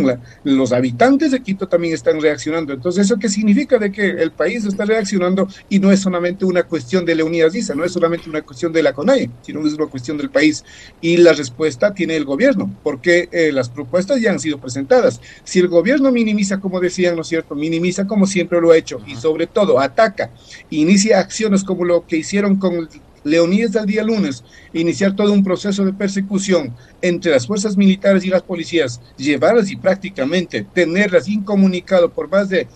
los 0.45 0.73
habitantes 0.73 1.33
de 1.33 1.43
Quito 1.43 1.69
también 1.69 1.95
están 1.95 2.21
reaccionando. 2.21 2.73
Entonces, 2.73 3.07
¿eso 3.07 3.19
qué 3.19 3.29
significa? 3.29 3.79
De 3.79 3.91
que 3.91 4.09
el 4.09 4.33
país 4.33 4.65
está 4.65 4.85
reaccionando 4.85 5.49
y 5.69 5.79
no 5.79 5.91
es 5.93 6.01
solamente 6.01 6.45
una 6.45 6.65
cuestión 6.65 7.05
de 7.05 7.15
Leonidas 7.15 7.50
no 7.75 7.85
es 7.85 7.93
solamente 7.93 8.29
una 8.29 8.43
cuestión 8.43 8.73
de 8.73 8.83
la 8.83 8.93
CONAE, 8.93 9.31
sino 9.43 9.67
es 9.67 9.75
una 9.75 9.87
cuestión 9.87 10.17
del 10.17 10.31
país. 10.31 10.65
Y 11.01 11.17
la 11.17 11.33
respuesta 11.33 11.93
tiene 11.93 12.17
el 12.17 12.25
gobierno, 12.25 12.75
porque 12.83 13.29
eh, 13.33 13.53
las 13.53 13.69
propuestas 13.69 14.21
ya 14.21 14.31
han 14.31 14.41
sido 14.41 14.59
presentadas. 14.59 15.21
Si 15.45 15.59
el 15.59 15.69
gobierno 15.69 16.11
minimiza, 16.13 16.61
como 16.61 16.81
decían, 16.81 17.17
¿no 17.17 17.23
es 17.23 17.29
cierto? 17.29 17.55
Minimiza 17.55 18.07
como 18.07 18.27
siempre 18.27 18.61
lo 18.61 18.71
ha 18.71 18.77
hecho 18.77 19.01
y 19.07 19.17
sobre 19.17 19.47
todo 19.47 19.81
ataca, 19.81 20.31
inicia 20.71 21.19
acciones 21.19 21.65
como 21.65 21.85
lo 21.85 22.07
que 22.07 22.17
hicieron 22.17 22.57
con 22.57 22.89
Leonidas 23.25 23.73
del 23.73 23.87
día 23.87 24.03
lunes, 24.03 24.45
iniciar 24.73 25.15
todo 25.15 25.33
un 25.33 25.45
proceso 25.45 25.85
de 25.85 25.93
persecución 25.93 26.75
entre 27.03 27.33
las 27.33 27.47
fuerzas 27.47 27.77
militares 27.77 28.25
y 28.25 28.29
las 28.29 28.43
policías, 28.43 29.01
llevarlas 29.17 29.71
y 29.71 29.77
prácticamente 29.77 30.67
tenerlas 30.75 31.29
incomunicado 31.29 32.11
por 32.11 32.29
más 32.29 32.49
de 32.49 32.67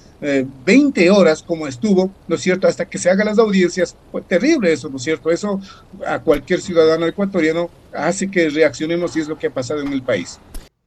20 0.64 1.04
eh, 1.04 1.10
horas 1.10 1.42
como 1.42 1.66
estuvo, 1.66 2.10
¿no 2.28 2.36
es 2.36 2.40
cierto?, 2.40 2.66
hasta 2.66 2.88
que 2.88 2.98
se 2.98 3.10
hagan 3.10 3.26
las 3.26 3.38
audiencias, 3.38 3.96
fue 4.10 4.22
terrible 4.22 4.72
eso, 4.72 4.88
¿no 4.88 4.96
es 4.96 5.02
cierto? 5.02 5.30
Eso 5.30 5.60
a 6.06 6.18
cualquier 6.20 6.60
ciudadano 6.60 7.06
ecuatoriano 7.06 7.70
hace 7.92 8.30
que 8.30 8.48
reaccionemos 8.48 9.16
y 9.16 9.20
es 9.20 9.28
lo 9.28 9.38
que 9.38 9.48
ha 9.48 9.54
pasado 9.54 9.80
en 9.80 9.92
el 9.92 10.02
país. 10.02 10.38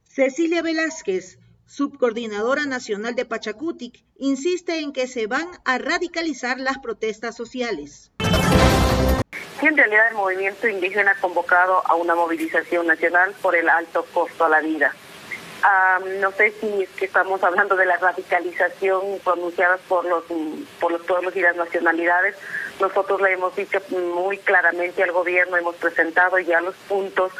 Cecilia 0.08 0.62
Velázquez, 0.62 1.38
subcoordinadora 1.66 2.66
nacional 2.66 3.14
de 3.14 3.24
Pachacutic, 3.24 4.02
insiste 4.16 4.80
en 4.80 4.92
que 4.92 5.06
se 5.06 5.26
van 5.26 5.46
a 5.64 5.78
radicalizar 5.78 6.58
las 6.58 6.78
protestas 6.78 7.36
sociales. 7.36 8.10
En 9.60 9.76
realidad 9.76 10.08
el 10.08 10.14
movimiento 10.14 10.68
indígena 10.68 11.10
ha 11.12 11.20
convocado 11.20 11.82
a 11.84 11.96
una 11.96 12.14
movilización 12.14 12.86
nacional 12.86 13.34
por 13.42 13.56
el 13.56 13.68
alto 13.68 14.06
costo 14.14 14.44
a 14.44 14.48
la 14.48 14.60
vida. 14.60 14.94
no 16.20 16.30
sé 16.32 16.52
si 16.60 16.84
es 16.84 16.88
que 16.90 17.06
estamos 17.06 17.42
hablando 17.42 17.74
de 17.74 17.84
la 17.84 17.96
radicalización 17.96 19.18
pronunciada 19.24 19.76
por 19.88 20.04
los 20.04 20.24
por 20.80 20.92
los 20.92 21.02
pueblos 21.02 21.34
y 21.34 21.40
las 21.40 21.56
nacionalidades. 21.56 22.36
Nosotros 22.80 23.20
le 23.20 23.32
hemos 23.32 23.56
dicho 23.56 23.80
muy 23.90 24.38
claramente 24.38 25.02
al 25.02 25.10
gobierno, 25.10 25.56
hemos 25.56 25.74
presentado 25.74 26.38
ya 26.38 26.60
los 26.60 26.76
puntos 26.88 27.32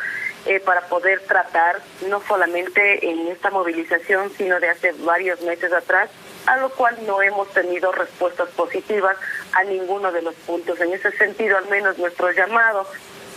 eh, 0.46 0.58
para 0.58 0.80
poder 0.88 1.20
tratar, 1.20 1.80
no 2.08 2.20
solamente 2.26 3.08
en 3.08 3.28
esta 3.28 3.50
movilización, 3.50 4.30
sino 4.36 4.58
de 4.58 4.70
hace 4.70 4.92
varios 5.04 5.40
meses 5.42 5.72
atrás, 5.72 6.10
a 6.48 6.56
lo 6.56 6.70
cual 6.70 6.96
no 7.06 7.20
hemos 7.20 7.52
tenido 7.52 7.92
respuestas 7.92 8.48
positivas 8.50 9.18
a 9.52 9.64
ninguno 9.64 10.10
de 10.10 10.22
los 10.22 10.34
puntos. 10.34 10.80
En 10.80 10.94
ese 10.94 11.12
sentido, 11.12 11.58
al 11.58 11.66
menos 11.68 11.98
nuestro 11.98 12.30
llamado 12.30 12.86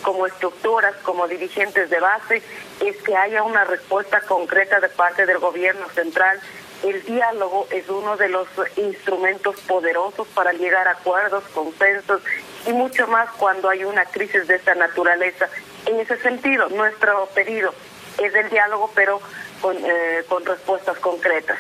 como 0.02 0.26
estructuras, 0.26 0.96
como 1.04 1.28
dirigentes 1.28 1.90
de 1.90 2.00
base, 2.00 2.42
es 2.80 2.96
que 3.04 3.18
haya 3.18 3.44
una 3.44 3.66
respuesta 3.66 4.22
concreta 4.22 4.80
de 4.80 4.88
parte 4.88 5.26
del 5.26 5.40
gobierno 5.40 5.90
central. 5.90 6.40
El 6.84 7.04
diálogo 7.04 7.68
es 7.70 7.90
uno 7.90 8.16
de 8.16 8.30
los 8.30 8.48
instrumentos 8.78 9.60
poderosos 9.68 10.26
para 10.30 10.54
llegar 10.54 10.88
a 10.88 10.92
acuerdos, 10.92 11.44
consensos 11.54 12.22
y 12.66 12.72
mucho 12.72 13.08
más 13.08 13.30
cuando 13.32 13.70
hay 13.70 13.84
una 13.84 14.06
crisis 14.06 14.48
de 14.48 14.56
esta 14.56 14.74
naturaleza. 14.74 15.50
En 15.86 16.00
ese 16.00 16.18
sentido, 16.22 16.70
nuestro 16.70 17.28
pedido 17.36 17.74
es 18.20 18.34
el 18.34 18.50
diálogo, 18.50 18.90
pero 18.96 19.20
con, 19.62 19.78
eh, 19.78 20.24
con 20.28 20.46
respuestas 20.46 20.98
concretas. 21.00 21.60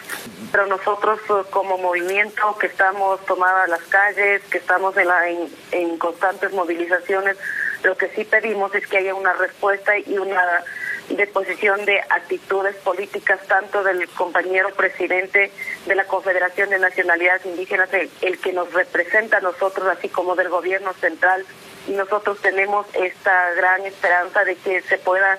Pero 0.51 0.65
nosotros 0.65 1.19
eh, 1.29 1.49
como 1.49 1.77
movimiento 1.77 2.57
que 2.57 2.67
estamos 2.67 3.23
tomadas 3.25 3.69
las 3.69 3.81
calles, 3.83 4.41
que 4.49 4.57
estamos 4.57 4.95
en, 4.97 5.07
la, 5.07 5.23
constantes 5.97 6.51
movilizaciones, 6.51 7.37
lo 7.83 7.95
que 7.97 8.09
sí 8.09 8.25
pedimos 8.25 8.73
es 8.75 8.85
que 8.87 8.97
haya 8.97 9.15
una 9.15 9.33
respuesta 9.33 9.97
y 9.97 10.17
una 10.17 10.63
deposición 11.09 11.83
de 11.85 11.99
actitudes 12.09 12.75
políticas 12.77 13.39
tanto 13.47 13.83
del 13.83 14.07
compañero 14.09 14.69
presidente 14.69 15.51
de 15.85 15.95
la 15.95 16.05
Confederación 16.05 16.69
de 16.69 16.79
Nacionalidades 16.79 17.45
Indígenas, 17.45 17.89
el, 17.93 18.39
que 18.39 18.53
nos 18.53 18.71
representa 18.73 19.37
a 19.37 19.41
nosotros, 19.41 19.87
así 19.87 20.09
como 20.09 20.35
del 20.35 20.49
gobierno 20.49 20.93
central. 20.93 21.45
Y 21.87 21.91
nosotros 21.91 22.39
tenemos 22.41 22.85
esta 22.93 23.51
gran 23.53 23.85
esperanza 23.85 24.43
de 24.43 24.55
que 24.55 24.81
se 24.83 24.97
pueda 24.99 25.37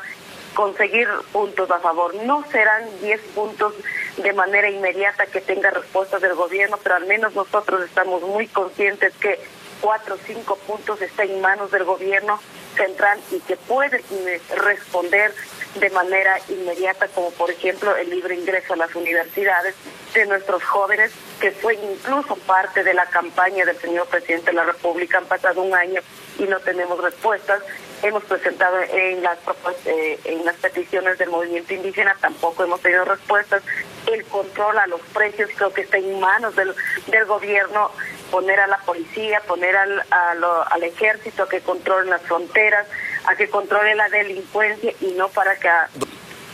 conseguir 0.54 1.08
puntos 1.32 1.70
a 1.70 1.80
favor. 1.80 2.14
No 2.14 2.44
serán 2.50 2.84
10 3.00 3.20
puntos 3.34 3.74
de 4.16 4.32
manera 4.32 4.70
inmediata 4.70 5.26
que 5.26 5.40
tenga 5.40 5.70
respuesta 5.70 6.18
del 6.18 6.34
gobierno, 6.34 6.78
pero 6.82 6.96
al 6.96 7.06
menos 7.06 7.34
nosotros 7.34 7.82
estamos 7.82 8.22
muy 8.22 8.46
conscientes 8.48 9.14
que 9.16 9.38
cuatro 9.80 10.14
o 10.14 10.18
cinco 10.18 10.56
puntos 10.66 11.02
están 11.02 11.28
en 11.28 11.40
manos 11.40 11.70
del 11.70 11.84
gobierno 11.84 12.40
central 12.76 13.18
y 13.30 13.40
que 13.40 13.56
puede 13.56 13.98
eh, 13.98 14.40
responder 14.56 15.34
de 15.74 15.90
manera 15.90 16.38
inmediata, 16.48 17.08
como 17.08 17.30
por 17.32 17.50
ejemplo 17.50 17.96
el 17.96 18.10
libre 18.10 18.34
ingreso 18.34 18.74
a 18.74 18.76
las 18.76 18.94
universidades 18.94 19.74
de 20.14 20.26
nuestros 20.26 20.62
jóvenes, 20.62 21.12
que 21.40 21.50
fue 21.50 21.74
incluso 21.74 22.36
parte 22.36 22.84
de 22.84 22.94
la 22.94 23.06
campaña 23.06 23.64
del 23.64 23.78
señor 23.78 24.06
presidente 24.06 24.50
de 24.50 24.56
la 24.56 24.64
República. 24.64 25.18
Han 25.18 25.26
pasado 25.26 25.62
un 25.62 25.74
año 25.74 26.00
y 26.38 26.44
no 26.44 26.60
tenemos 26.60 27.02
respuestas 27.02 27.62
hemos 28.02 28.24
presentado 28.24 28.78
en 28.80 29.22
las 29.22 29.38
eh, 29.86 30.18
en 30.24 30.44
las 30.44 30.56
peticiones 30.56 31.18
del 31.18 31.30
movimiento 31.30 31.72
indígena 31.72 32.16
tampoco 32.20 32.64
hemos 32.64 32.80
tenido 32.80 33.04
respuestas 33.04 33.62
el 34.06 34.24
control 34.24 34.78
a 34.78 34.86
los 34.86 35.00
precios 35.12 35.50
creo 35.56 35.72
que 35.72 35.82
está 35.82 35.98
en 35.98 36.18
manos 36.18 36.54
del, 36.56 36.74
del 37.06 37.24
gobierno 37.26 37.90
poner 38.32 38.60
a 38.60 38.66
la 38.66 38.78
policía, 38.78 39.40
poner 39.46 39.76
al, 39.76 40.02
al 40.10 40.82
ejército 40.82 41.42
a 41.42 41.48
que 41.48 41.60
controle 41.60 42.08
las 42.08 42.22
fronteras, 42.22 42.86
a 43.26 43.36
que 43.36 43.48
controle 43.48 43.94
la 43.94 44.08
delincuencia 44.08 44.92
y 45.00 45.12
no 45.12 45.28
para 45.28 45.54
que 45.56 45.68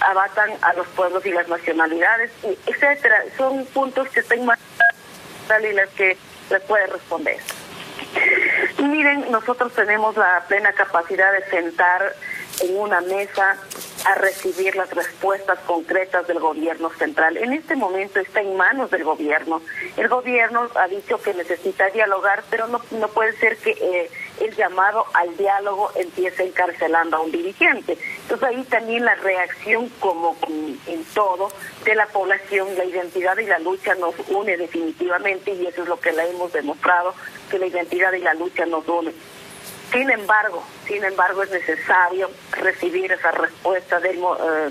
abatan 0.00 0.50
a 0.60 0.72
los 0.74 0.86
pueblos 0.88 1.24
y 1.24 1.30
las 1.30 1.48
nacionalidades, 1.48 2.32
etcétera. 2.66 3.24
Son 3.36 3.64
puntos 3.66 4.08
que 4.08 4.20
están 4.20 4.44
más 4.44 4.58
y 5.62 5.72
las 5.72 5.88
que 5.90 6.16
les 6.50 6.62
puede 6.62 6.86
responder. 6.88 7.38
Miren, 8.78 9.30
nosotros 9.30 9.72
tenemos 9.72 10.16
la 10.16 10.44
plena 10.48 10.72
capacidad 10.72 11.32
de 11.32 11.44
sentar 11.50 12.14
en 12.60 12.76
una 12.76 13.00
mesa 13.00 13.56
a 14.04 14.14
recibir 14.14 14.76
las 14.76 14.90
respuestas 14.90 15.58
concretas 15.60 16.26
del 16.26 16.38
gobierno 16.38 16.90
central. 16.90 17.36
En 17.36 17.52
este 17.52 17.76
momento 17.76 18.20
está 18.20 18.40
en 18.40 18.56
manos 18.56 18.90
del 18.90 19.04
gobierno. 19.04 19.60
El 19.96 20.08
gobierno 20.08 20.68
ha 20.74 20.88
dicho 20.88 21.20
que 21.20 21.34
necesita 21.34 21.88
dialogar, 21.90 22.44
pero 22.50 22.66
no, 22.68 22.80
no 22.92 23.08
puede 23.08 23.32
ser 23.36 23.56
que 23.58 23.70
eh, 23.70 24.10
el 24.40 24.54
llamado 24.54 25.06
al 25.14 25.36
diálogo 25.36 25.90
empiece 25.94 26.44
encarcelando 26.44 27.16
a 27.16 27.20
un 27.20 27.32
dirigente. 27.32 27.98
Entonces 28.22 28.48
ahí 28.48 28.64
también 28.64 29.04
la 29.04 29.14
reacción, 29.16 29.88
como 30.00 30.36
en 30.86 31.04
todo, 31.14 31.50
de 31.84 31.94
la 31.94 32.06
población, 32.06 32.68
la 32.76 32.84
identidad 32.84 33.36
y 33.38 33.46
la 33.46 33.58
lucha 33.58 33.94
nos 33.94 34.14
une 34.28 34.56
definitivamente 34.56 35.52
y 35.52 35.66
eso 35.66 35.82
es 35.82 35.88
lo 35.88 35.98
que 35.98 36.12
le 36.12 36.30
hemos 36.30 36.52
demostrado, 36.52 37.14
que 37.50 37.58
la 37.58 37.66
identidad 37.66 38.12
y 38.12 38.20
la 38.20 38.34
lucha 38.34 38.66
nos 38.66 38.86
une. 38.88 39.12
Sin 39.92 40.10
embargo, 40.10 40.62
sin 40.86 41.02
embargo, 41.02 41.42
es 41.42 41.50
necesario 41.50 42.30
recibir 42.52 43.10
esa 43.10 43.30
respuesta 43.30 43.98
del, 44.00 44.18
eh, 44.18 44.70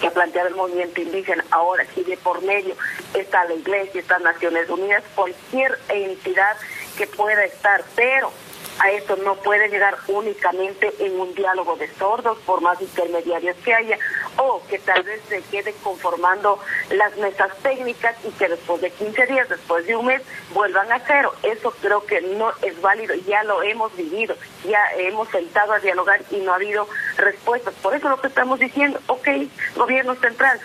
que 0.00 0.06
ha 0.06 0.10
planteado 0.10 0.48
el 0.48 0.54
movimiento 0.54 1.00
indígena. 1.00 1.44
Ahora, 1.50 1.84
si 1.94 2.04
de 2.04 2.16
por 2.16 2.42
medio 2.42 2.74
está 3.14 3.44
la 3.44 3.54
Iglesia, 3.54 4.00
está 4.00 4.18
Naciones 4.20 4.68
Unidas, 4.68 5.02
cualquier 5.14 5.78
entidad 5.88 6.56
que 6.96 7.06
pueda 7.06 7.44
estar, 7.44 7.82
pero 7.96 8.30
a 8.78 8.90
esto 8.90 9.16
no 9.16 9.36
puede 9.36 9.68
llegar 9.68 9.96
únicamente 10.08 10.92
en 10.98 11.18
un 11.18 11.34
diálogo 11.34 11.76
de 11.76 11.88
sordos, 11.94 12.38
por 12.46 12.60
más 12.60 12.80
intermediarios 12.80 13.56
que 13.64 13.74
haya, 13.74 13.98
o 14.36 14.62
que 14.68 14.78
tal 14.78 15.02
vez 15.02 15.20
se 15.28 15.42
quede 15.42 15.74
conformando 15.82 16.58
las 16.90 17.16
mesas 17.16 17.56
técnicas 17.62 18.16
y 18.24 18.30
que 18.30 18.48
después 18.48 18.80
de 18.80 18.90
15 18.90 19.26
días, 19.26 19.48
después 19.48 19.86
de 19.86 19.96
un 19.96 20.06
mes, 20.06 20.22
vuelvan 20.52 20.90
a 20.92 21.00
cero. 21.00 21.32
Eso 21.42 21.72
creo 21.80 22.04
que 22.06 22.20
no 22.20 22.52
es 22.62 22.80
válido, 22.80 23.14
ya 23.26 23.42
lo 23.44 23.62
hemos 23.62 23.94
vivido, 23.96 24.34
ya 24.64 24.80
hemos 24.96 25.28
sentado 25.28 25.72
a 25.72 25.78
dialogar 25.78 26.22
y 26.30 26.36
no 26.36 26.52
ha 26.52 26.56
habido 26.56 26.88
respuestas. 27.16 27.74
Por 27.74 27.94
eso 27.94 28.08
lo 28.08 28.20
que 28.20 28.28
estamos 28.28 28.58
diciendo, 28.58 29.00
ok, 29.06 29.28
gobierno 29.76 30.14
central, 30.16 30.58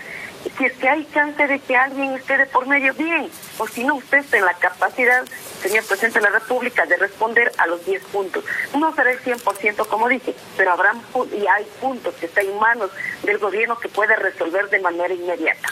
si 0.57 0.65
es 0.65 0.73
que 0.73 0.89
hay 0.89 1.07
chance 1.13 1.47
de 1.47 1.59
que 1.59 1.75
alguien 1.75 2.13
esté 2.13 2.37
de 2.37 2.45
por 2.45 2.67
medio, 2.67 2.93
bien, 2.93 3.29
o 3.57 3.67
si 3.67 3.83
no, 3.83 3.95
usted 3.95 4.19
está 4.19 4.37
en 4.37 4.45
la 4.45 4.53
capacidad, 4.53 5.23
señor 5.61 5.85
presidente 5.85 6.19
de 6.19 6.25
la 6.29 6.39
República, 6.39 6.85
de 6.85 6.97
responder 6.97 7.51
a 7.57 7.67
los 7.67 7.85
10 7.85 8.03
puntos. 8.05 8.43
No 8.77 8.93
será 8.95 9.11
el 9.11 9.19
100% 9.21 9.87
como 9.87 10.07
dije, 10.07 10.35
pero 10.55 10.71
habrá 10.71 10.93
y 11.31 11.47
hay 11.47 11.65
puntos 11.81 12.13
que 12.15 12.27
están 12.27 12.45
en 12.45 12.59
manos 12.59 12.91
del 13.23 13.37
gobierno 13.37 13.77
que 13.79 13.89
puede 13.89 14.15
resolver 14.15 14.69
de 14.69 14.79
manera 14.79 15.13
inmediata. 15.13 15.69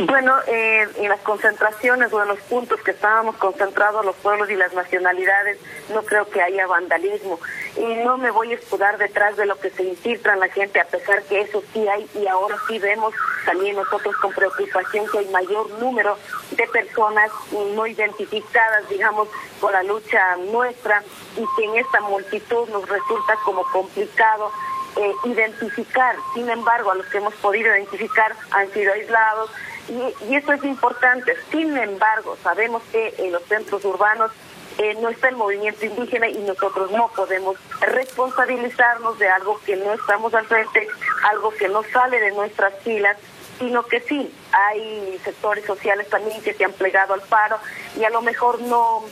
Bueno, 0.00 0.34
eh, 0.46 0.86
en 0.96 1.08
las 1.08 1.20
concentraciones 1.20 2.12
o 2.12 2.22
en 2.22 2.28
los 2.28 2.40
puntos 2.40 2.80
que 2.82 2.90
estábamos 2.90 3.36
concentrados 3.36 4.04
los 4.04 4.16
pueblos 4.16 4.50
y 4.50 4.54
las 4.54 4.72
nacionalidades, 4.72 5.58
no 5.92 6.02
creo 6.02 6.28
que 6.28 6.42
haya 6.42 6.66
vandalismo. 6.66 7.38
Y 7.76 7.94
no 8.04 8.18
me 8.18 8.30
voy 8.30 8.52
a 8.52 8.56
escudar 8.56 8.98
detrás 8.98 9.36
de 9.36 9.46
lo 9.46 9.58
que 9.58 9.70
se 9.70 9.84
infiltra 9.84 10.34
en 10.34 10.40
la 10.40 10.48
gente, 10.48 10.80
a 10.80 10.84
pesar 10.84 11.22
que 11.24 11.40
eso 11.40 11.62
sí 11.72 11.86
hay 11.86 12.08
y 12.14 12.26
ahora 12.26 12.56
sí 12.66 12.78
vemos 12.78 13.14
también 13.44 13.76
nosotros 13.76 14.16
con 14.16 14.32
preocupación 14.32 15.06
que 15.10 15.18
hay 15.18 15.28
mayor 15.28 15.70
número 15.78 16.18
de 16.50 16.66
personas 16.66 17.30
no 17.74 17.86
identificadas, 17.86 18.88
digamos, 18.88 19.28
por 19.60 19.72
la 19.72 19.82
lucha 19.82 20.36
nuestra 20.36 21.02
y 21.36 21.44
que 21.56 21.64
en 21.64 21.78
esta 21.78 22.00
multitud 22.00 22.68
nos 22.70 22.88
resulta 22.88 23.36
como 23.44 23.62
complicado 23.70 24.50
eh, 24.96 25.14
identificar. 25.24 26.16
Sin 26.34 26.50
embargo, 26.50 26.90
a 26.90 26.96
los 26.96 27.06
que 27.06 27.18
hemos 27.18 27.34
podido 27.34 27.68
identificar 27.68 28.34
han 28.50 28.70
sido 28.72 28.92
aislados 28.92 29.50
y, 29.88 30.26
y 30.28 30.36
eso 30.36 30.52
es 30.52 30.64
importante. 30.64 31.36
Sin 31.50 31.76
embargo, 31.76 32.36
sabemos 32.42 32.82
que 32.90 33.14
en 33.18 33.32
los 33.32 33.42
centros 33.44 33.84
urbanos 33.84 34.32
eh, 34.78 34.96
no 35.00 35.08
está 35.08 35.28
el 35.28 35.36
movimiento 35.36 35.84
indígena 35.84 36.28
y 36.28 36.38
nosotros 36.38 36.90
no 36.90 37.08
podemos 37.14 37.56
responsabilizarnos 37.80 39.18
de 39.18 39.28
algo 39.28 39.60
que 39.64 39.76
no 39.76 39.92
estamos 39.92 40.32
al 40.34 40.46
frente, 40.46 40.88
algo 41.30 41.50
que 41.50 41.68
no 41.68 41.82
sale 41.92 42.20
de 42.20 42.32
nuestras 42.32 42.74
filas 42.82 43.16
sino 43.60 43.84
que 43.84 44.00
sí, 44.00 44.34
hay 44.52 45.20
sectores 45.22 45.66
sociales 45.66 46.08
también 46.08 46.40
que 46.40 46.54
se 46.54 46.64
han 46.64 46.72
plegado 46.72 47.12
al 47.12 47.20
paro 47.20 47.58
y 47.94 48.04
a 48.04 48.10
lo 48.10 48.22
mejor 48.22 48.58
no, 48.62 49.04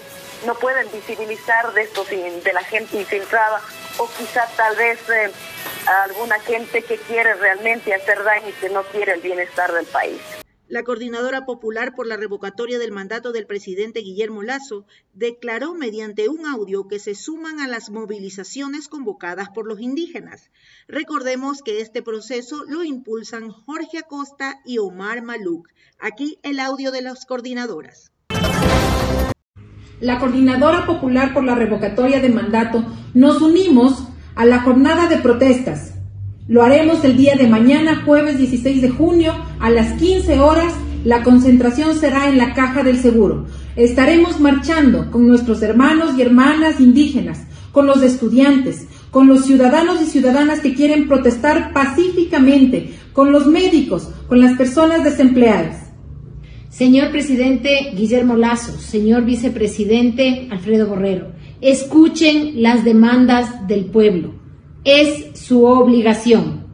no 0.46 0.54
pueden 0.54 0.90
visibilizar 0.90 1.70
de 1.74 1.82
esto 1.82 2.04
de 2.04 2.52
la 2.54 2.64
gente 2.64 2.96
infiltrada 2.96 3.60
o 3.98 4.08
quizá 4.16 4.48
tal 4.56 4.74
vez 4.74 4.98
eh, 5.10 5.30
alguna 5.86 6.40
gente 6.40 6.82
que 6.82 6.96
quiere 6.96 7.34
realmente 7.34 7.94
hacer 7.94 8.24
daño 8.24 8.48
y 8.48 8.52
que 8.52 8.70
no 8.70 8.82
quiere 8.84 9.12
el 9.12 9.20
bienestar 9.20 9.70
del 9.70 9.86
país. 9.86 10.20
La 10.68 10.82
coordinadora 10.82 11.46
popular 11.46 11.94
por 11.94 12.06
la 12.06 12.18
revocatoria 12.18 12.78
del 12.78 12.92
mandato 12.92 13.32
del 13.32 13.46
presidente 13.46 14.00
Guillermo 14.00 14.42
Lazo 14.42 14.84
declaró 15.14 15.72
mediante 15.72 16.28
un 16.28 16.44
audio 16.44 16.88
que 16.88 16.98
se 16.98 17.14
suman 17.14 17.60
a 17.60 17.66
las 17.66 17.88
movilizaciones 17.88 18.88
convocadas 18.88 19.48
por 19.48 19.66
los 19.66 19.80
indígenas. 19.80 20.50
Recordemos 20.86 21.62
que 21.62 21.80
este 21.80 22.02
proceso 22.02 22.64
lo 22.68 22.84
impulsan 22.84 23.48
Jorge 23.50 23.96
Acosta 23.96 24.60
y 24.66 24.76
Omar 24.76 25.22
Maluk. 25.22 25.70
Aquí 25.98 26.38
el 26.42 26.60
audio 26.60 26.90
de 26.92 27.00
las 27.00 27.24
coordinadoras. 27.24 28.12
La 30.00 30.18
coordinadora 30.18 30.84
popular 30.84 31.32
por 31.32 31.44
la 31.44 31.54
revocatoria 31.54 32.20
de 32.20 32.28
mandato 32.28 32.84
nos 33.14 33.40
unimos 33.40 34.06
a 34.34 34.44
la 34.44 34.60
jornada 34.60 35.08
de 35.08 35.16
protestas 35.16 35.97
lo 36.48 36.62
haremos 36.62 37.04
el 37.04 37.14
día 37.18 37.36
de 37.36 37.46
mañana, 37.46 38.04
jueves 38.06 38.38
16 38.38 38.80
de 38.80 38.88
junio, 38.88 39.34
a 39.60 39.68
las 39.68 39.92
15 40.00 40.38
horas. 40.38 40.72
La 41.04 41.22
concentración 41.22 41.94
será 41.94 42.26
en 42.26 42.38
la 42.38 42.54
Caja 42.54 42.82
del 42.82 42.98
Seguro. 42.98 43.44
Estaremos 43.76 44.40
marchando 44.40 45.10
con 45.10 45.28
nuestros 45.28 45.60
hermanos 45.60 46.16
y 46.16 46.22
hermanas 46.22 46.80
indígenas, 46.80 47.46
con 47.70 47.86
los 47.86 48.02
estudiantes, 48.02 48.88
con 49.10 49.26
los 49.26 49.44
ciudadanos 49.44 50.00
y 50.00 50.06
ciudadanas 50.06 50.60
que 50.60 50.72
quieren 50.72 51.06
protestar 51.06 51.74
pacíficamente, 51.74 52.94
con 53.12 53.30
los 53.30 53.46
médicos, 53.46 54.08
con 54.26 54.40
las 54.40 54.56
personas 54.56 55.04
desempleadas. 55.04 55.90
Señor 56.70 57.10
presidente 57.10 57.92
Guillermo 57.94 58.36
Lazo, 58.36 58.72
señor 58.78 59.26
vicepresidente 59.26 60.48
Alfredo 60.50 60.86
Borrero, 60.86 61.32
escuchen 61.60 62.62
las 62.62 62.84
demandas 62.84 63.68
del 63.68 63.84
pueblo 63.84 64.47
es 64.84 65.38
su 65.38 65.64
obligación. 65.64 66.66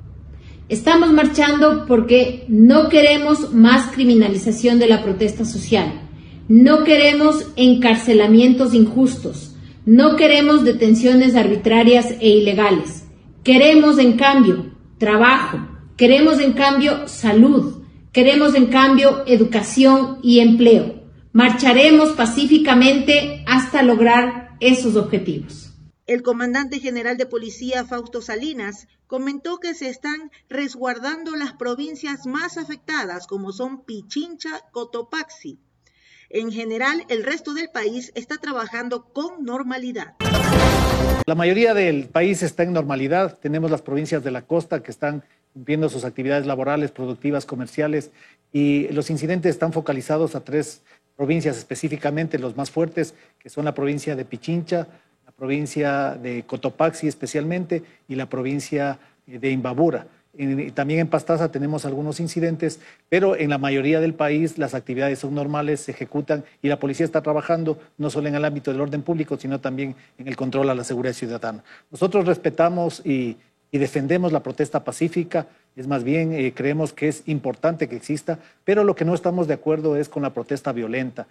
Estamos 0.69 1.12
marchando 1.12 1.85
porque 1.87 2.45
no 2.49 2.88
queremos 2.88 3.53
más 3.53 3.93
criminalización 3.93 4.79
de 4.79 4.88
la 4.88 5.03
protesta 5.03 5.45
social, 5.45 6.09
no 6.49 6.85
queremos 6.85 7.47
encarcelamientos 7.57 8.75
injustos, 8.75 9.57
no 9.87 10.17
queremos 10.17 10.64
detenciones 10.64 11.37
arbitrarias 11.37 12.14
e 12.21 12.29
ilegales. 12.29 13.05
Queremos, 13.43 13.99
en 13.99 14.14
cambio, 14.14 14.73
trabajo, 14.97 15.59
queremos, 15.99 16.40
en 16.40 16.55
cambio, 16.55 17.07
salud, 17.09 17.83
queremos, 18.12 18.55
en 18.55 18.67
cambio, 18.67 19.23
educación 19.27 20.19
y 20.23 20.40
empleo. 20.40 21.03
Marcharemos 21.33 22.12
pacíficamente 22.12 23.45
hasta 23.47 23.83
lograr 23.83 24.57
esos 24.61 24.97
objetivos. 24.97 25.74
El 26.07 26.23
comandante 26.23 26.81
general 26.81 27.17
de 27.17 27.25
policía 27.25 27.83
Fausto 27.87 28.21
Salinas 28.21 28.88
comentó 29.07 29.59
que 29.59 29.73
se 29.73 29.88
están 29.88 30.31
resguardando 30.51 31.35
las 31.35 31.55
provincias 31.55 32.27
más 32.27 32.59
afectadas 32.59 33.27
como 33.27 33.53
son 33.53 33.87
Pichincha, 33.87 34.61
Cotopaxi. 34.71 35.59
En 36.29 36.53
general, 36.53 37.07
el 37.09 37.25
resto 37.25 37.55
del 37.55 37.71
país 37.71 38.12
está 38.14 38.37
trabajando 38.37 39.05
con 39.14 39.47
normalidad. 39.47 40.17
La 41.25 41.35
mayoría 41.35 41.73
del 41.73 42.11
país 42.11 42.43
está 42.43 42.64
en 42.64 42.75
normalidad. 42.75 43.38
Tenemos 43.38 43.71
las 43.71 43.81
provincias 43.81 44.23
de 44.23 44.31
la 44.31 44.43
costa 44.43 44.83
que 44.83 44.90
están 44.90 45.25
cumpliendo 45.55 45.88
sus 45.88 46.05
actividades 46.05 46.45
laborales, 46.45 46.90
productivas, 46.90 47.47
comerciales 47.47 48.11
y 48.53 48.88
los 48.88 49.09
incidentes 49.09 49.55
están 49.55 49.73
focalizados 49.73 50.35
a 50.35 50.45
tres 50.45 50.83
provincias 51.17 51.57
específicamente, 51.57 52.38
los 52.38 52.59
más 52.59 52.71
fuertes, 52.71 53.14
que 53.38 53.49
son 53.49 53.64
la 53.64 53.73
provincia 53.75 54.17
de 54.17 54.27
Pichincha, 54.27 54.87
provincia 55.37 56.16
de 56.20 56.44
Cotopaxi 56.44 57.09
especialmente 57.09 57.83
y 58.09 58.14
la 58.14 58.27
provincia 58.27 58.99
de 59.27 59.51
Imbabura. 59.51 60.07
también 60.75 61.01
en 61.01 61.09
Pastaza 61.09 61.51
tenemos 61.51 61.85
algunos 61.85 62.20
incidentes, 62.20 62.81
pero 63.09 63.37
en 63.37 63.51
la 63.51 63.59
mayoría 63.59 64.01
del 64.01 64.14
país 64.14 64.59
las 64.59 64.75
actividades 64.75 65.20
son 65.20 65.35
normales, 65.35 65.81
se 65.81 65.92
ejecutan 65.92 66.44
y 66.61 66.68
la 66.68 66.79
policía 66.79 67.07
está 67.07 67.23
trabajando 67.23 67.79
no 67.99 68.11
solo 68.11 68.29
en 68.29 68.35
el 68.35 68.44
ámbito 68.44 68.70
del 68.73 68.81
orden 68.81 69.03
público, 69.03 69.37
sino 69.38 69.61
también 69.61 69.94
en 70.18 70.29
el 70.29 70.37
control 70.37 70.70
a 70.70 70.75
la 70.75 70.85
seguridad 70.85 71.14
ciudadana. 71.14 71.62
Nosotros 71.90 72.27
respetamos 72.27 73.01
y, 73.05 73.37
defendemos 73.73 74.31
la 74.31 74.40
protesta 74.40 74.85
pacífica, 74.85 75.49
es 75.75 75.88
más 75.88 76.05
bien 76.05 76.33
eh, 76.33 76.53
creemos 76.55 76.92
que 76.92 77.09
es 77.09 77.25
importante 77.27 77.88
que 77.88 77.97
exista, 77.97 78.38
pero 78.62 78.85
lo 78.85 78.94
que 78.94 79.05
no 79.05 79.14
estamos 79.14 79.49
de 79.49 79.55
acuerdo 79.55 79.97
es 79.97 80.09
con 80.09 80.23
la 80.23 80.33
protesta 80.33 80.70
violenta 80.70 81.27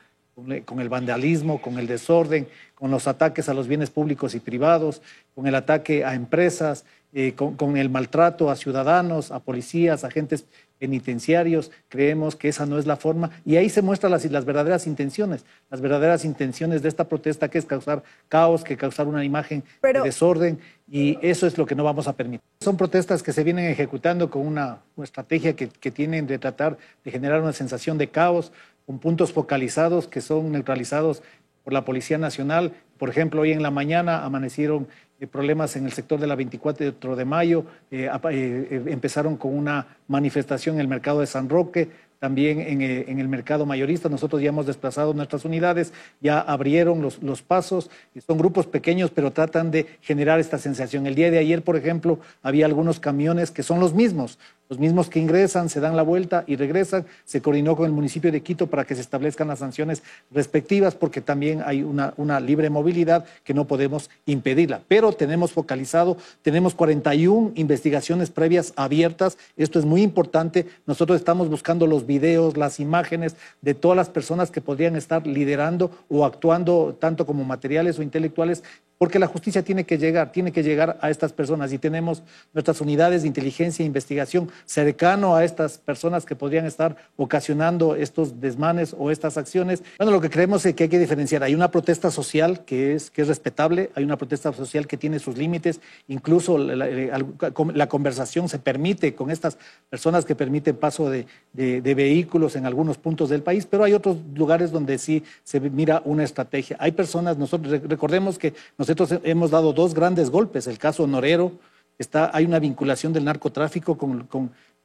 con 0.66 0.80
el 0.80 0.90
vandalismo, 0.90 1.62
con 1.62 1.78
el 1.78 1.88
desorden, 1.88 2.48
con 2.76 2.92
los 2.92 3.08
ataques 3.08 3.50
a 3.50 3.54
los 3.54 3.68
bienes 3.68 3.90
públicos 3.90 4.36
y 4.36 4.40
privados, 4.40 5.02
con 5.36 5.48
el 5.48 5.56
ataque 5.56 6.04
a 6.04 6.16
empresas, 6.16 6.86
eh, 7.16 7.34
con, 7.36 7.78
el 7.78 7.92
maltrato 7.92 8.50
a 8.50 8.56
ciudadanos, 8.56 9.30
a 9.30 9.40
policías, 9.40 10.04
agentes 10.04 10.46
penitenciarios. 10.80 11.70
Creemos 11.88 12.36
que 12.36 12.50
esa 12.50 12.66
no 12.66 12.80
es 12.80 12.88
la 12.88 12.96
forma. 12.96 13.30
Y 13.46 13.56
ahí 13.56 13.70
se 13.70 13.84
muestran 13.84 14.12
las, 14.12 14.26
las 14.26 14.46
verdaderas 14.46 14.88
intenciones, 14.88 15.46
las 15.70 15.80
verdaderas 15.80 16.26
intenciones 16.26 16.82
de 16.82 16.90
esta 16.90 17.08
protesta, 17.08 17.50
que 17.50 17.60
es 17.60 17.66
causar 17.66 18.02
caos, 18.30 18.64
que 18.64 18.78
causar 18.78 19.08
una 19.08 19.24
imagen 19.24 19.64
de 19.84 20.02
desorden. 20.02 20.60
Y 20.92 21.20
eso 21.22 21.46
es 21.46 21.56
lo 21.56 21.68
que 21.68 21.76
no 21.76 21.84
vamos 21.84 22.08
a 22.08 22.14
permitir. 22.14 22.42
Son 22.62 22.78
protestas 22.78 23.22
que 23.22 23.32
se 23.32 23.44
vienen 23.44 23.66
ejecutando 23.66 24.32
con 24.32 24.48
una, 24.48 24.80
estrategia 25.02 25.56
que, 25.56 25.68
que 25.68 25.92
tienen 25.92 26.26
de 26.26 26.40
tratar 26.40 26.80
de 27.06 27.12
generar 27.12 27.42
una 27.42 27.54
sensación 27.54 28.00
de 28.00 28.10
caos, 28.10 28.52
con 28.86 29.00
puntos 29.00 29.32
focalizados 29.32 30.08
que 30.08 30.22
son 30.22 30.52
neutralizados 30.52 31.24
por 31.64 31.74
la 31.74 31.86
Policía 31.86 32.18
Nacional. 32.18 32.74
Por 32.98 33.10
ejemplo, 33.10 33.42
hoy 33.42 33.52
en 33.52 33.64
la 33.64 33.72
mañana 33.72 34.26
amanecieron 34.26 34.88
eh, 35.20 35.28
problemas 35.28 35.76
en 35.76 35.86
el 35.86 35.94
sector 35.94 36.20
de 36.20 36.28
la 36.28 36.36
24 36.36 37.16
de 37.16 37.26
mayo, 37.26 37.66
eh, 37.92 38.10
eh, 38.32 38.84
empezaron 38.88 39.38
con 39.38 39.56
una 39.58 39.88
manifestación 40.08 40.76
en 40.76 40.82
el 40.82 40.88
mercado 40.88 41.22
de 41.22 41.28
San 41.28 41.50
Roque, 41.50 41.90
también 42.20 42.62
en, 42.62 43.20
el 43.20 43.28
mercado 43.28 43.66
mayorista. 43.66 44.08
Nosotros 44.08 44.42
ya 44.42 44.48
hemos 44.48 44.66
desplazado 44.66 45.14
nuestras 45.14 45.44
unidades, 45.44 45.92
ya 46.22 46.40
abrieron 46.40 47.02
los, 47.02 47.22
los, 47.22 47.42
pasos. 47.42 47.90
Son 48.26 48.38
grupos 48.38 48.66
pequeños, 48.66 49.12
pero 49.12 49.34
tratan 49.34 49.72
de 49.72 49.88
generar 50.00 50.40
esta 50.40 50.58
sensación. 50.58 51.06
El 51.06 51.16
día 51.16 51.30
de 51.32 51.40
ayer, 51.40 51.64
por 51.64 51.76
ejemplo, 51.76 52.20
había 52.42 52.66
algunos 52.66 53.02
camiones 53.02 53.52
que 53.52 53.62
son 53.62 53.82
los 53.82 53.94
mismos, 53.94 54.40
los 54.70 54.80
mismos 54.80 55.10
que 55.10 55.20
ingresan, 55.20 55.70
se 55.70 55.80
dan 55.80 55.96
la 55.96 56.04
vuelta 56.04 56.44
y 56.48 56.56
regresan. 56.56 57.06
Se 57.26 57.42
coordinó 57.42 57.76
con 57.76 57.86
el 57.86 57.92
municipio 57.92 58.32
de 58.32 58.42
Quito 58.42 58.68
para 58.68 58.86
que 58.86 58.96
se 58.96 59.02
establezcan 59.02 59.48
las 59.48 59.60
sanciones 59.60 60.04
respectivas, 60.32 60.96
porque 60.96 61.22
también 61.22 61.62
hay 61.66 61.84
una, 61.84 62.14
una 62.18 62.40
libre 62.40 62.70
movilidad 62.70 63.26
que 63.44 63.54
no 63.54 63.66
podemos 63.66 64.10
impedirla. 64.26 64.82
Pero 64.88 65.12
tenemos 65.12 65.52
focalizado, 65.52 66.18
tenemos 66.42 66.74
41 66.76 67.52
investigaciones 67.56 68.30
previas 68.30 68.74
abiertas. 68.76 69.38
Esto 69.58 69.80
es 69.80 69.86
muy 69.86 70.02
importante. 70.02 70.68
Nosotros 70.86 71.18
estamos 71.18 71.50
buscando 71.50 71.86
los 71.86 72.06
videos, 72.06 72.58
las 72.58 72.80
imágenes 72.80 73.36
de 73.62 73.74
todas 73.74 73.98
las 73.98 74.10
personas 74.10 74.50
que 74.50 74.62
podrían 74.62 74.96
estar 74.96 75.28
liderando 75.28 75.92
o 76.10 76.26
actuando 76.26 76.98
tanto 77.00 77.26
como 77.26 77.44
materiales 77.44 78.00
o 78.00 78.04
intelectuales 78.04 78.64
porque 79.04 79.20
la 79.20 79.28
justicia 79.28 79.64
tiene 79.64 79.84
que 79.84 79.98
llegar, 79.98 80.32
tiene 80.32 80.54
que 80.54 80.64
llegar 80.64 80.98
a 81.02 81.10
estas 81.10 81.34
personas 81.34 81.74
y 81.74 81.78
tenemos 81.78 82.24
nuestras 82.54 82.80
unidades 82.80 83.24
de 83.24 83.28
inteligencia 83.28 83.84
e 83.84 83.86
investigación 83.86 84.50
cercano 84.64 85.36
a 85.36 85.44
estas 85.44 85.78
personas 85.78 86.24
que 86.26 86.38
podrían 86.38 86.66
estar 86.66 86.96
ocasionando 87.18 87.98
estos 87.98 88.40
desmanes 88.40 88.96
o 88.98 89.12
estas 89.12 89.36
acciones. 89.36 89.84
Bueno, 89.98 90.14
lo 90.14 90.22
que 90.22 90.30
creemos 90.30 90.66
es 90.66 90.74
que 90.74 90.84
hay 90.84 90.90
que 90.90 91.00
diferenciar. 91.00 91.44
Hay 91.44 91.54
una 91.54 91.70
protesta 91.70 92.12
social 92.12 92.64
que 92.64 92.96
es, 92.96 93.12
que 93.12 93.24
es 93.24 93.28
respetable, 93.28 93.90
hay 93.94 94.06
una 94.06 94.16
protesta 94.16 94.54
social 94.54 94.88
que 94.88 94.96
tiene 94.96 95.20
sus 95.20 95.38
límites, 95.38 95.82
incluso 96.08 96.58
la, 96.58 97.88
conversación 97.90 98.48
se 98.48 98.58
permite 98.58 99.16
con 99.16 99.32
estas 99.32 99.58
personas 99.90 100.24
que 100.24 100.34
permiten 100.34 100.78
paso 100.78 101.10
de, 101.10 101.26
de 101.52 101.94
vehículos 101.94 102.56
en 102.56 102.66
algunos 102.66 102.98
puntos 102.98 103.28
del 103.28 103.44
país, 103.44 103.66
pero 103.66 103.84
hay 103.84 103.92
otros 103.92 104.16
lugares 104.34 104.72
donde 104.72 104.98
sí 104.98 105.24
se 105.44 105.60
mira 105.60 106.02
una 106.06 106.24
estrategia. 106.24 106.78
Hay 106.80 106.94
personas, 106.94 107.38
nosotros 107.38 107.82
recordemos 107.82 108.40
que 108.40 108.54
nosotros 108.78 108.93
nosotros 108.94 109.22
hemos 109.24 109.52
dado 109.52 109.74
dos 109.74 109.94
grandes 109.94 110.30
golpes. 110.30 110.68
El 110.68 110.78
caso 110.78 111.08
Norero, 111.08 111.54
está, 111.98 112.30
hay 112.34 112.46
una 112.46 112.60
vinculación 112.60 113.12
del 113.12 113.26
narcotráfico 113.26 113.98
con, 113.98 114.28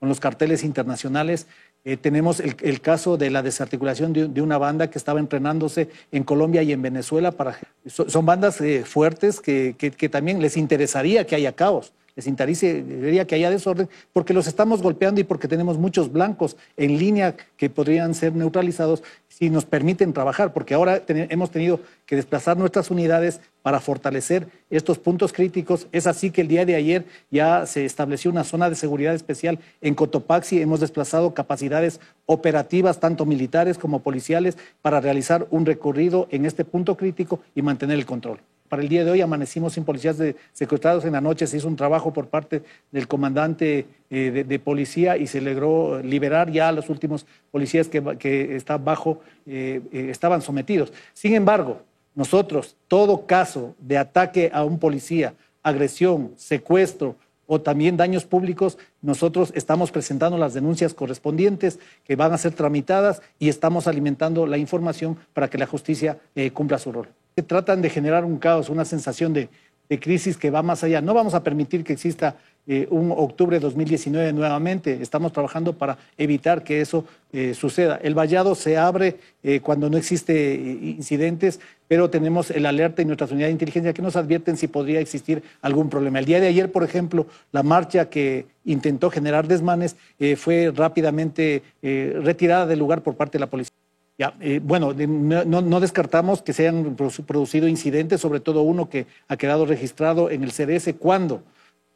los 0.01 0.21
carteles 0.21 0.64
internacionales. 0.64 1.47
Eh, 1.85 1.97
tenemos 1.97 2.40
el, 2.40 2.81
caso 2.81 3.16
de 3.16 3.31
la 3.31 3.42
desarticulación 3.42 4.12
de, 4.12 4.40
una 4.40 4.57
banda 4.57 4.88
que 4.88 4.99
estaba 4.99 5.21
entrenándose 5.21 5.90
en 6.12 6.25
Colombia 6.25 6.62
y 6.62 6.73
en 6.73 6.81
Venezuela. 6.81 7.33
Para, 7.33 7.59
son 7.87 8.25
bandas 8.25 8.61
eh, 8.61 8.85
fuertes 8.85 9.40
que, 9.40 9.75
que, 9.77 10.09
también 10.09 10.40
les 10.40 10.57
interesaría 10.57 11.27
que 11.27 11.35
haya 11.35 11.53
caos 11.53 11.92
les 12.18 12.26
interesaría 12.26 13.28
que 13.28 13.37
haya 13.37 13.48
desorden, 13.48 13.88
porque 14.12 14.35
los 14.35 14.48
estamos 14.48 14.83
golpeando 14.83 15.20
y 15.20 15.24
porque 15.24 15.46
tenemos 15.46 15.78
muchos 15.78 16.11
blancos 16.11 16.57
en 16.76 16.98
línea 16.98 17.37
que 17.57 17.70
podrían 17.70 18.12
ser 18.12 18.35
neutralizados 18.35 19.04
si 19.28 19.50
nos 19.50 19.64
permiten 19.64 20.12
trabajar, 20.12 20.52
porque 20.52 20.74
ahora 20.74 21.00
hemos 21.07 21.52
tenido 21.52 21.78
que 22.07 22.16
desplazar 22.16 22.57
nuestras 22.57 22.90
unidades 22.90 23.40
para 23.62 23.78
fortalecer 23.78 24.48
estos 24.68 24.98
puntos 24.98 25.33
críticos. 25.33 25.87
Es 25.92 26.09
así 26.09 26.33
que 26.33 26.40
el 26.40 26.48
día 26.48 26.66
de 26.66 26.74
ayer 26.74 27.04
ya 27.31 27.66
se 27.66 27.85
estableció 27.85 28.33
una 28.33 28.42
zona 28.42 28.68
de 28.68 28.74
seguridad 28.74 29.14
especial 29.14 29.61
en 29.81 29.94
Cotopaxi. 29.94 30.61
Hemos 30.61 30.81
desplazado 30.81 31.35
capacidades 31.35 32.00
operativas, 32.26 32.98
tanto 32.98 33.26
militares 33.26 33.78
como 33.78 34.02
policiales, 34.02 34.59
para 34.83 35.00
realizar 35.00 35.46
un 35.52 35.66
recorrido 35.66 36.26
en 36.33 36.46
este 36.46 36.64
punto 36.64 36.96
crítico 36.96 37.38
y 37.54 37.62
mantener 37.62 37.96
el 37.96 38.07
control. 38.07 38.40
Para 38.68 38.83
el 38.83 38.88
día 38.88 39.04
de 39.04 39.11
hoy 39.11 39.20
amanecimos 39.22 39.72
sin 39.72 39.85
policías 39.85 40.16
secuestrados. 40.52 41.04
En 41.04 41.12
la 41.12 41.20
noche 41.20 41.46
se 41.46 41.57
hizo 41.57 41.68
un 41.68 41.76
trabajo 41.76 42.12
por 42.12 42.28
parte 42.28 42.62
del 42.92 43.09
comandante 43.09 43.87
eh, 44.11 44.44
de, 44.46 44.59
policía 44.59 45.16
y 45.16 45.26
se 45.26 45.40
logró 45.40 46.02
liberar 46.02 46.50
ya 46.50 46.68
a 46.68 46.72
los 46.72 46.90
últimos 46.90 47.26
policías 47.50 47.88
que, 47.88 48.00
bajo, 48.81 49.20
eh, 49.46 49.81
eh, 49.92 50.09
estaban 50.11 50.42
sometidos. 50.42 50.92
Sin 51.14 51.35
embargo, 51.35 51.81
nosotros, 52.14 52.76
todo 52.88 53.26
caso 53.26 53.74
de 53.78 53.96
ataque 53.96 54.50
a 54.52 54.64
un 54.64 54.78
policía, 54.78 55.35
agresión, 55.62 56.33
secuestro 56.37 57.16
o 57.46 57.62
también 57.62 57.96
daños 57.96 58.26
públicos, 58.26 58.76
nosotros 59.00 59.50
estamos 59.54 59.90
presentando 59.90 60.37
las 60.37 60.52
denuncias 60.52 60.92
correspondientes 60.92 61.78
que 62.04 62.16
van 62.16 62.33
a 62.35 62.38
ser 62.38 62.52
tramitadas 62.52 63.22
y 63.38 63.48
estamos 63.48 63.87
alimentando 63.87 64.46
la 64.46 64.59
información 64.59 65.16
para 65.33 65.48
que 65.48 65.57
la 65.57 65.66
justicia 65.66 66.18
cumpla 66.52 66.78
su 66.78 66.92
rol 66.92 67.09
tratan 67.42 67.83
de 67.83 67.90
generar 67.90 68.24
un 68.24 68.38
caos, 68.38 68.68
una 68.68 68.85
sensación 68.85 69.33
de, 69.33 69.48
crisis 70.01 70.37
que 70.37 70.51
va 70.51 70.62
más 70.62 70.85
allá. 70.85 71.01
No 71.01 71.14
vamos 71.14 71.33
a 71.33 71.42
permitir 71.42 71.83
que 71.83 71.94
exista 71.94 72.37
eh, 72.66 72.87
un 72.90 73.11
octubre 73.11 73.57
de 73.57 73.61
2019 73.61 74.35
nuevamente. 74.35 74.98
Estamos 75.01 75.33
trabajando 75.33 75.72
para 75.72 75.96
evitar 76.18 76.62
que 76.62 76.83
eso 76.83 77.07
eh, 77.33 77.55
suceda. 77.55 77.98
El 78.03 78.12
vallado 78.14 78.55
se 78.55 78.77
abre 78.77 79.16
eh, 79.42 79.61
cuando 79.61 79.88
no 79.88 79.96
existe 79.96 80.55
incidentes, 80.55 81.59
pero 81.88 82.11
tenemos 82.11 82.51
el 82.51 82.66
alerta 82.66 83.01
y 83.01 83.07
nuestra 83.07 83.27
unidad 83.29 83.46
de 83.46 83.53
inteligencia 83.53 83.94
que 83.94 84.03
nos 84.03 84.16
advierten 84.16 84.59
si 84.59 84.68
podría 84.68 85.01
existir 85.01 85.42
algún 85.62 85.88
problema. 85.88 86.18
El 86.18 86.27
día 86.27 86.38
de 86.38 86.48
ayer, 86.48 86.70
por 86.70 86.85
ejemplo, 86.85 87.27
la 87.51 87.62
marcha 87.62 88.11
que 88.11 88.44
intentó 88.66 89.09
generar 89.09 89.48
desmanes 89.48 89.96
fue 90.37 90.70
rápidamente 90.77 91.62
retirada 91.81 92.66
del 92.66 92.79
lugar 92.79 93.03
por 93.03 93.16
parte 93.16 93.38
de 93.38 93.40
la 93.40 93.46
policía. 93.46 93.78
Ya, 94.18 94.35
eh, 94.40 94.61
bueno, 94.61 94.92
no, 94.94 95.81
descartamos 95.81 96.42
que 96.42 96.52
se 96.52 96.66
hayan 96.66 96.96
producido 96.96 97.68
incidentes, 97.68 98.20
sobre 98.20 98.40
todo 98.40 98.62
uno 98.62 98.88
que 98.88 99.07
ha 99.28 99.37
quedado 99.37 99.64
registrado 99.64 100.28
en 100.28 100.42
el 100.42 100.50
CDS. 100.50 100.94
¿Cuándo? 100.98 101.44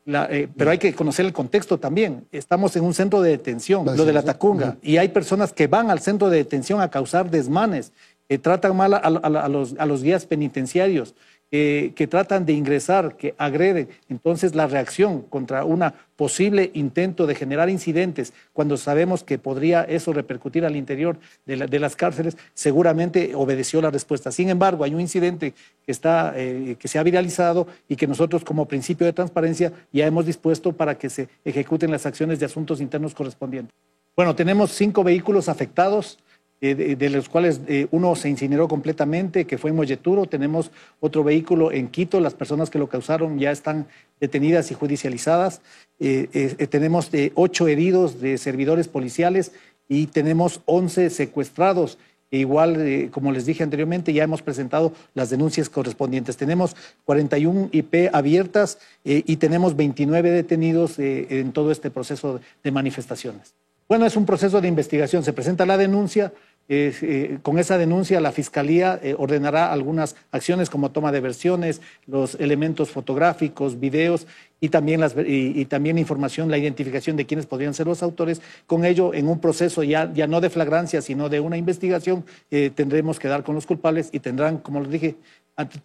Eh, 0.07 0.47
pero 0.57 0.71
hay 0.71 0.79
que 0.79 0.95
conocer 0.95 1.27
el 1.27 1.33
contexto 1.33 1.79
también. 1.79 2.25
Estamos 2.31 2.77
en 2.77 2.85
un 2.85 2.95
centro 2.95 3.23
de 3.23 3.31
detención, 3.31 3.85
lo 3.85 4.05
de 4.05 4.13
la 4.13 4.23
Tacunga, 4.23 4.77
y 4.83 4.99
hay 4.99 5.09
personas 5.09 5.53
que 5.53 5.67
van 5.67 5.91
al 5.91 5.99
centro 5.99 6.31
de 6.31 6.37
detención 6.39 6.81
a 6.81 6.91
causar 6.91 7.29
desmanes, 7.29 7.93
que 8.29 8.39
tratan 8.39 8.77
mal 8.77 8.95
a, 8.95 9.49
los, 9.49 9.75
a 9.77 9.85
los 9.85 10.03
guías 10.05 10.25
penitenciarios 10.25 11.17
que 11.53 12.09
tratan 12.09 12.47
de 12.47 12.55
ingresar, 12.55 13.15
que 13.19 13.35
agreden. 13.37 13.87
Entonces, 14.09 14.55
la 14.55 14.67
reacción 14.67 15.21
contra 15.21 15.67
un 15.67 15.85
posible 16.17 16.71
intento 16.73 17.27
de 17.27 17.35
generar 17.35 17.69
incidentes, 17.69 18.33
cuando 18.55 18.79
sabemos 18.79 19.23
que 19.23 19.37
podría 19.37 19.83
eso 19.83 20.15
repercutir 20.15 20.65
al 20.65 20.77
interior 20.77 21.19
de, 21.45 21.79
las 21.79 21.95
cárceles, 21.95 22.39
seguramente 22.55 23.35
obedeció 23.35 23.83
la 23.83 23.91
respuesta. 23.91 24.33
Sin 24.33 24.49
embargo, 24.49 24.85
hay 24.85 24.95
un 24.95 25.01
incidente 25.03 25.53
que, 25.85 25.93
está, 25.93 26.33
eh, 26.37 26.77
que 26.79 26.89
se 26.89 26.99
ha 26.99 27.03
viralizado 27.03 27.67
y 27.87 27.97
que 27.97 28.07
nosotros, 28.07 28.45
como 28.45 28.67
principio 28.67 29.05
de 29.05 29.13
transparencia, 29.13 29.73
ya 29.93 30.07
hemos 30.07 30.25
dispuesto 30.25 30.73
para 30.73 30.97
que 30.97 31.11
se 31.11 31.29
ejecuten 31.45 31.91
las 31.91 32.07
acciones 32.07 32.41
de 32.41 32.47
asuntos 32.47 32.81
internos 32.81 33.15
correspondientes. 33.15 33.75
Bueno, 34.17 34.35
tenemos 34.35 34.71
cinco 34.71 35.05
vehículos 35.05 35.51
afectados. 35.51 36.19
Eh, 36.65 36.95
de, 36.95 37.11
los 37.11 37.29
cuales 37.29 37.61
eh, 37.67 37.89
uno 37.91 38.15
se 38.15 38.29
incineró 38.29 38.69
completamente, 38.69 39.47
que 39.47 39.59
fue 39.59 39.71
en 39.71 39.77
Molleturo. 39.77 40.27
Tenemos 40.27 40.71
otro 41.01 41.25
vehículo 41.25 41.73
en 41.73 41.89
Quito. 41.89 42.21
Las 42.21 42.35
personas 42.35 42.71
que 42.71 42.79
lo 42.79 42.89
causaron 42.89 43.37
ya 43.41 43.51
están 43.51 43.89
detenidas 44.21 44.71
y 44.71 44.75
judicializadas. 44.75 45.61
Eh, 45.99 46.69
tenemos 46.71 47.11
ocho 47.35 47.67
heridos 47.67 48.21
de 48.21 48.39
servidores 48.39 48.87
policiales 48.87 49.51
y 49.89 50.07
tenemos 50.07 50.61
once 50.65 51.11
secuestrados. 51.11 51.99
E 52.31 52.39
igual, 52.39 53.11
como 53.11 53.33
les 53.33 53.45
dije 53.45 53.65
anteriormente, 53.65 54.13
ya 54.13 54.23
hemos 54.23 54.41
presentado 54.41 54.93
las 55.15 55.31
denuncias 55.31 55.69
correspondientes. 55.69 56.37
Tenemos 56.37 56.77
41 57.05 57.71
IP 57.73 58.09
abiertas 58.13 58.79
y 59.05 59.37
tenemos 59.37 59.75
29 59.77 60.31
detenidos 60.31 60.99
en 60.99 61.53
todo 61.53 61.73
este 61.73 61.91
proceso 61.91 62.41
de 62.63 62.71
manifestaciones. 62.71 63.55
Bueno, 63.93 64.07
es 64.07 64.17
un 64.17 64.25
proceso 64.25 64.63
de 64.63 64.69
investigación. 64.69 65.23
Se 65.23 65.35
presenta 65.35 65.67
la 65.67 65.77
denuncia, 65.77 66.33
eh, 66.69 67.39
con 67.43 67.59
esa 67.59 67.77
denuncia 67.77 68.21
la 68.21 68.33
Fiscalía 68.33 68.99
eh, 69.03 69.15
ordenará 69.19 69.73
algunas 69.73 70.17
acciones 70.31 70.71
como 70.71 70.91
toma 70.91 71.13
de 71.13 71.21
versiones, 71.21 71.81
los 72.07 72.35
elementos 72.37 72.91
fotográficos, 72.91 73.81
videos, 73.81 74.27
y 74.63 74.69
también, 74.69 75.01
las, 75.01 75.17
y, 75.27 75.65
también 75.65 75.99
información, 75.99 76.49
la 76.49 76.57
identificación 76.57 77.17
de 77.17 77.27
quiénes 77.27 77.47
podrían 77.47 77.75
ser 77.75 77.89
los 77.89 78.01
autores. 78.01 78.41
Con 78.69 78.85
ello, 78.85 79.13
en 79.13 79.27
un 79.27 79.41
proceso 79.41 79.83
ya, 79.83 80.13
ya 80.15 80.29
no 80.29 80.41
de 80.41 80.51
flagrancia, 80.51 81.03
sino 81.03 81.29
de 81.29 81.41
una 81.41 81.57
investigación, 81.57 82.25
eh, 82.53 82.71
tendremos 82.73 83.19
que 83.19 83.27
dar 83.27 83.43
con 83.43 83.57
los 83.57 83.67
culpables 83.67 84.09
y 84.13 84.21
tendrán, 84.21 84.59
como 84.59 84.81
les 84.81 84.91
dije, 84.93 85.17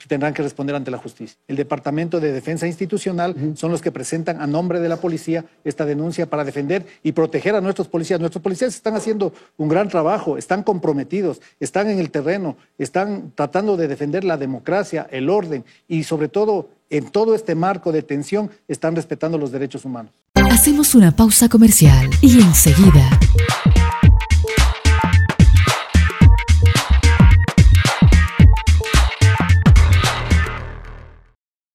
tendrán 0.08 0.36
que 0.36 0.44
responder 0.44 0.76
ante 0.76 0.92
la 0.92 1.00
justicia. 1.00 1.38
El 1.48 1.56
Departamento 1.56 2.20
de 2.20 2.32
Defensa 2.32 2.68
Institucional 2.68 3.36
son 3.56 3.72
los 3.72 3.82
que 3.82 3.92
presentan 3.92 4.42
a 4.42 4.48
nombre 4.48 4.80
de 4.80 4.90
la 4.90 4.98
policía 4.98 5.44
esta 5.64 5.84
denuncia 5.84 6.28
para 6.28 6.44
defender 6.44 6.86
y 7.02 7.14
proteger 7.14 7.56
a 7.56 7.62
nuestros 7.62 7.88
policías. 7.88 8.20
Nuestros 8.20 8.44
policías 8.44 8.76
están 8.76 8.96
haciendo 8.96 9.34
un 9.58 9.70
gran 9.70 9.90
trabajo, 9.90 10.38
están 10.38 10.62
comprometidos, 10.62 11.42
están 11.60 11.90
en 11.90 11.98
el 11.98 12.12
terreno, 12.12 12.58
están 12.78 13.32
tratando 13.34 13.76
de 13.76 13.88
defender 13.88 14.24
la 14.24 14.38
democracia, 14.38 15.08
el 15.10 15.32
orden 15.32 15.66
y 15.88 16.04
sobre 16.04 16.30
todo 16.30 16.70
en 16.90 17.10
todo 17.10 17.36
este 17.36 17.56
marco 17.56 17.92
de 17.92 18.02
tensión 18.04 18.52
están 18.68 18.96
respetando 18.96 19.38
los 19.38 19.52
derechos 19.52 19.86
humanos. 19.86 20.14
Hacemos 20.36 20.96
una 20.96 21.16
pausa 21.16 21.50
comercial 21.50 22.10
y 22.22 22.40
enseguida 22.42 23.20